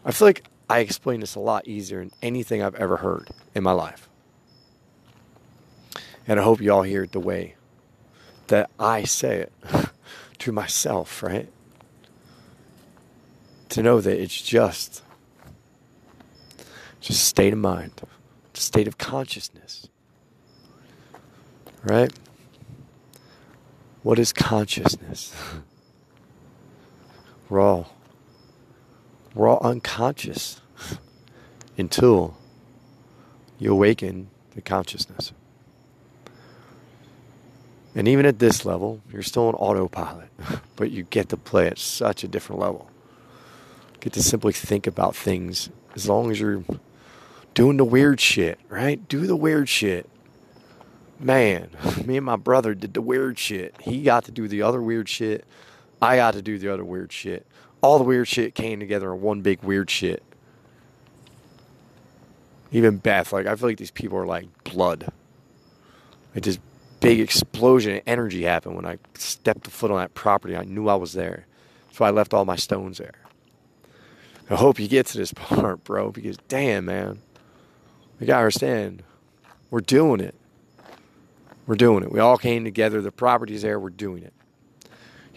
I 0.07 0.11
feel 0.11 0.29
like 0.29 0.45
I 0.69 0.79
explain 0.79 1.19
this 1.19 1.35
a 1.35 1.41
lot 1.41 1.67
easier 1.67 1.99
than 1.99 2.13
anything 2.21 2.63
I've 2.63 2.75
ever 2.75 2.95
heard 2.95 3.29
in 3.53 3.61
my 3.61 3.73
life. 3.73 4.07
And 6.25 6.39
I 6.39 6.43
hope 6.43 6.61
you 6.61 6.71
all 6.71 6.83
hear 6.83 7.03
it 7.03 7.11
the 7.11 7.19
way 7.19 7.55
that 8.47 8.69
I 8.79 9.03
say 9.03 9.39
it 9.39 9.51
to 10.39 10.51
myself, 10.53 11.21
right? 11.21 11.49
To 13.69 13.83
know 13.83 13.99
that 13.99 14.17
it's 14.17 14.41
just 14.41 15.03
just 17.01 17.25
state 17.25 17.51
of 17.51 17.59
mind, 17.59 17.91
state 18.53 18.87
of 18.87 18.97
consciousness. 18.97 19.89
Right? 21.83 22.13
What 24.03 24.19
is 24.19 24.31
consciousness? 24.31 25.35
We're 27.49 27.59
all 27.59 27.96
we're 29.37 29.47
all 29.47 29.59
unconscious 29.61 30.61
until 31.77 32.35
you 33.59 33.71
awaken 33.71 34.29
to 34.55 34.61
consciousness. 34.61 35.31
And 37.95 38.07
even 38.07 38.25
at 38.25 38.39
this 38.39 38.65
level, 38.65 39.01
you're 39.11 39.23
still 39.23 39.47
on 39.47 39.55
autopilot, 39.55 40.29
but 40.75 40.91
you 40.91 41.03
get 41.03 41.29
to 41.29 41.37
play 41.37 41.67
at 41.67 41.77
such 41.77 42.23
a 42.23 42.27
different 42.27 42.61
level. 42.61 42.89
You 43.93 43.99
get 44.01 44.13
to 44.13 44.23
simply 44.23 44.53
think 44.53 44.87
about 44.87 45.15
things 45.15 45.69
as 45.95 46.09
long 46.09 46.31
as 46.31 46.39
you're 46.39 46.63
doing 47.53 47.77
the 47.77 47.85
weird 47.85 48.19
shit, 48.19 48.59
right? 48.69 49.07
Do 49.07 49.25
the 49.25 49.35
weird 49.35 49.69
shit. 49.69 50.09
Man, 51.19 51.69
me 52.05 52.17
and 52.17 52.25
my 52.25 52.35
brother 52.35 52.75
did 52.75 52.93
the 52.93 53.01
weird 53.01 53.39
shit. 53.39 53.75
He 53.81 54.03
got 54.03 54.25
to 54.25 54.31
do 54.31 54.47
the 54.47 54.61
other 54.63 54.81
weird 54.81 55.09
shit. 55.09 55.45
I 55.99 56.17
got 56.17 56.33
to 56.35 56.43
do 56.43 56.59
the 56.59 56.71
other 56.71 56.83
weird 56.83 57.11
shit 57.11 57.47
all 57.81 57.97
the 57.97 58.03
weird 58.03 58.27
shit 58.27 58.55
came 58.55 58.79
together 58.79 59.13
in 59.13 59.21
one 59.21 59.41
big 59.41 59.61
weird 59.63 59.89
shit. 59.89 60.23
Even 62.71 62.97
Beth, 62.97 63.31
like 63.31 63.45
I 63.45 63.55
feel 63.55 63.69
like 63.69 63.77
these 63.77 63.91
people 63.91 64.17
are 64.17 64.25
like 64.25 64.47
blood. 64.63 65.11
Like 66.35 66.43
this 66.43 66.59
big 66.99 67.19
explosion 67.19 67.95
of 67.95 68.01
energy 68.05 68.43
happened 68.43 68.75
when 68.75 68.85
I 68.85 68.97
stepped 69.13 69.67
a 69.67 69.71
foot 69.71 69.91
on 69.91 69.97
that 69.97 70.13
property. 70.13 70.55
I 70.55 70.63
knew 70.63 70.87
I 70.87 70.95
was 70.95 71.13
there. 71.13 71.45
So 71.91 72.05
I 72.05 72.09
left 72.09 72.33
all 72.33 72.45
my 72.45 72.55
stones 72.55 72.97
there. 72.97 73.15
I 74.49 74.55
hope 74.55 74.79
you 74.79 74.87
get 74.87 75.05
to 75.07 75.17
this 75.17 75.33
part, 75.35 75.83
bro, 75.83 76.11
because 76.11 76.37
damn, 76.47 76.85
man. 76.85 77.19
You 78.19 78.25
gotta 78.25 78.39
understand, 78.39 79.03
we're 79.69 79.81
doing 79.81 80.19
it. 80.19 80.33
We're 81.67 81.75
doing 81.75 82.03
it. 82.03 82.11
We 82.11 82.19
all 82.19 82.37
came 82.37 82.63
together. 82.63 83.01
The 83.01 83.11
property's 83.11 83.61
there. 83.61 83.79
We're 83.79 83.89
doing 83.89 84.23
it. 84.23 84.33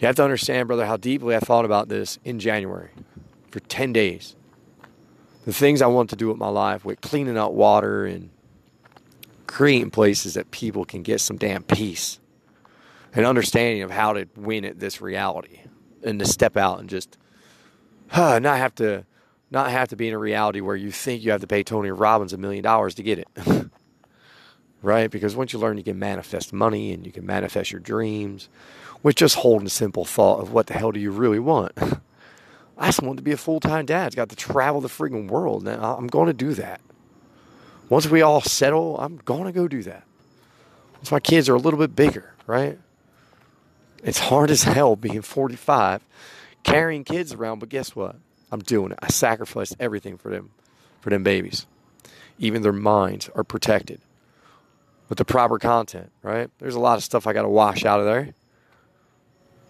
You 0.01 0.07
have 0.07 0.15
to 0.15 0.23
understand, 0.23 0.67
brother, 0.67 0.87
how 0.87 0.97
deeply 0.97 1.35
I 1.35 1.39
thought 1.39 1.63
about 1.63 1.87
this 1.87 2.17
in 2.25 2.39
January 2.39 2.89
for 3.51 3.59
10 3.59 3.93
days. 3.93 4.35
The 5.45 5.53
things 5.53 5.79
I 5.79 5.87
want 5.87 6.09
to 6.09 6.15
do 6.15 6.27
with 6.27 6.37
my 6.37 6.49
life, 6.49 6.83
with 6.83 7.01
cleaning 7.01 7.37
out 7.37 7.53
water 7.53 8.05
and 8.05 8.31
creating 9.45 9.91
places 9.91 10.33
that 10.33 10.49
people 10.49 10.85
can 10.85 11.03
get 11.03 11.21
some 11.21 11.37
damn 11.37 11.61
peace 11.61 12.19
and 13.13 13.27
understanding 13.27 13.83
of 13.83 13.91
how 13.91 14.13
to 14.13 14.27
win 14.35 14.65
at 14.65 14.79
this 14.79 15.01
reality 15.01 15.59
and 16.03 16.17
to 16.17 16.25
step 16.25 16.57
out 16.57 16.79
and 16.79 16.89
just 16.89 17.19
huh, 18.07 18.39
not 18.39 18.57
have 18.57 18.73
to 18.75 19.05
not 19.51 19.69
have 19.69 19.89
to 19.89 19.95
be 19.95 20.07
in 20.07 20.15
a 20.15 20.17
reality 20.17 20.61
where 20.61 20.75
you 20.75 20.91
think 20.91 21.23
you 21.23 21.29
have 21.29 21.41
to 21.41 21.47
pay 21.47 21.61
Tony 21.61 21.91
Robbins 21.91 22.33
a 22.33 22.37
million 22.37 22.63
dollars 22.63 22.95
to 22.95 23.03
get 23.03 23.19
it. 23.19 23.27
right? 24.81 25.09
Because 25.09 25.35
once 25.35 25.53
you 25.53 25.59
learn 25.59 25.77
you 25.77 25.83
can 25.83 25.99
manifest 25.99 26.53
money 26.53 26.91
and 26.91 27.05
you 27.05 27.11
can 27.11 27.25
manifest 27.25 27.71
your 27.71 27.79
dreams 27.79 28.49
with 29.03 29.15
just 29.15 29.35
holding 29.35 29.67
a 29.67 29.69
simple 29.69 30.05
thought 30.05 30.41
of 30.41 30.51
what 30.51 30.67
the 30.67 30.73
hell 30.73 30.91
do 30.91 30.99
you 30.99 31.11
really 31.11 31.39
want? 31.39 31.71
I 32.77 32.87
just 32.87 33.01
want 33.01 33.17
to 33.17 33.23
be 33.23 33.31
a 33.31 33.37
full 33.37 33.59
time 33.59 33.85
dad. 33.85 34.07
It's 34.07 34.15
got 34.15 34.29
to 34.29 34.35
travel 34.35 34.81
the 34.81 34.87
freaking 34.87 35.27
world. 35.27 35.63
Now 35.63 35.95
I'm 35.97 36.07
going 36.07 36.27
to 36.27 36.33
do 36.33 36.53
that. 36.55 36.81
Once 37.89 38.07
we 38.07 38.21
all 38.21 38.41
settle, 38.41 38.97
I'm 38.99 39.17
going 39.17 39.43
to 39.45 39.51
go 39.51 39.67
do 39.67 39.83
that. 39.83 40.03
Once 40.95 41.11
my 41.11 41.19
kids 41.19 41.49
are 41.49 41.55
a 41.55 41.59
little 41.59 41.79
bit 41.79 41.95
bigger, 41.95 42.33
right? 42.47 42.79
It's 44.03 44.19
hard 44.19 44.49
as 44.49 44.63
hell 44.63 44.95
being 44.95 45.21
45, 45.21 46.03
carrying 46.63 47.03
kids 47.03 47.33
around, 47.33 47.59
but 47.59 47.69
guess 47.69 47.95
what? 47.95 48.15
I'm 48.51 48.61
doing 48.61 48.91
it. 48.91 48.99
I 49.01 49.09
sacrificed 49.09 49.75
everything 49.79 50.17
for 50.17 50.29
them, 50.29 50.51
for 51.01 51.09
them 51.09 51.23
babies. 51.23 51.67
Even 52.39 52.61
their 52.61 52.73
minds 52.73 53.29
are 53.35 53.43
protected 53.43 54.01
with 55.11 55.17
the 55.17 55.25
proper 55.25 55.59
content, 55.59 56.09
right? 56.23 56.49
There's 56.59 56.75
a 56.75 56.79
lot 56.79 56.97
of 56.97 57.03
stuff 57.03 57.27
I 57.27 57.33
got 57.33 57.41
to 57.41 57.49
wash 57.49 57.83
out 57.83 57.99
of 57.99 58.05
there. 58.05 58.33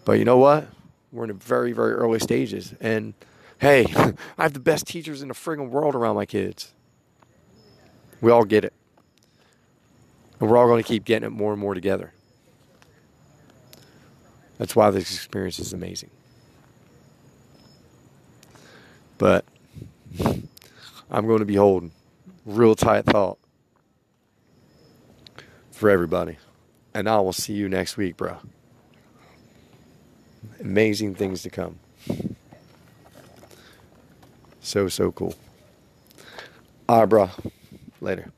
But 0.04 0.12
you 0.20 0.24
know 0.24 0.38
what? 0.38 0.68
We're 1.10 1.24
in 1.24 1.28
the 1.30 1.34
very, 1.34 1.72
very 1.72 1.94
early 1.94 2.20
stages. 2.20 2.74
And 2.80 3.12
hey, 3.58 3.86
I 4.38 4.44
have 4.44 4.52
the 4.52 4.60
best 4.60 4.86
teachers 4.86 5.20
in 5.20 5.26
the 5.26 5.34
friggin' 5.34 5.70
world 5.70 5.96
around 5.96 6.14
my 6.14 6.26
kids. 6.26 6.70
We 8.20 8.30
all 8.30 8.44
get 8.44 8.64
it. 8.64 8.72
And 10.38 10.48
we're 10.48 10.56
all 10.56 10.68
going 10.68 10.80
to 10.80 10.86
keep 10.86 11.04
getting 11.04 11.26
it 11.26 11.30
more 11.30 11.50
and 11.50 11.60
more 11.60 11.74
together. 11.74 12.12
That's 14.58 14.76
why 14.76 14.92
this 14.92 15.12
experience 15.12 15.58
is 15.58 15.72
amazing. 15.72 16.10
But 19.18 19.44
I'm 21.10 21.26
going 21.26 21.40
to 21.40 21.44
be 21.44 21.56
holding 21.56 21.90
real 22.46 22.76
tight 22.76 23.06
thought 23.06 23.40
for 25.82 25.90
everybody. 25.90 26.36
And 26.94 27.08
I 27.08 27.18
will 27.18 27.32
see 27.32 27.54
you 27.54 27.68
next 27.68 27.96
week, 27.96 28.16
bro. 28.16 28.36
Amazing 30.60 31.16
things 31.16 31.42
to 31.42 31.50
come. 31.50 31.80
So, 34.60 34.86
so 34.86 35.10
cool. 35.10 35.34
All 36.88 37.00
right, 37.00 37.08
bro. 37.08 37.30
Later. 38.00 38.30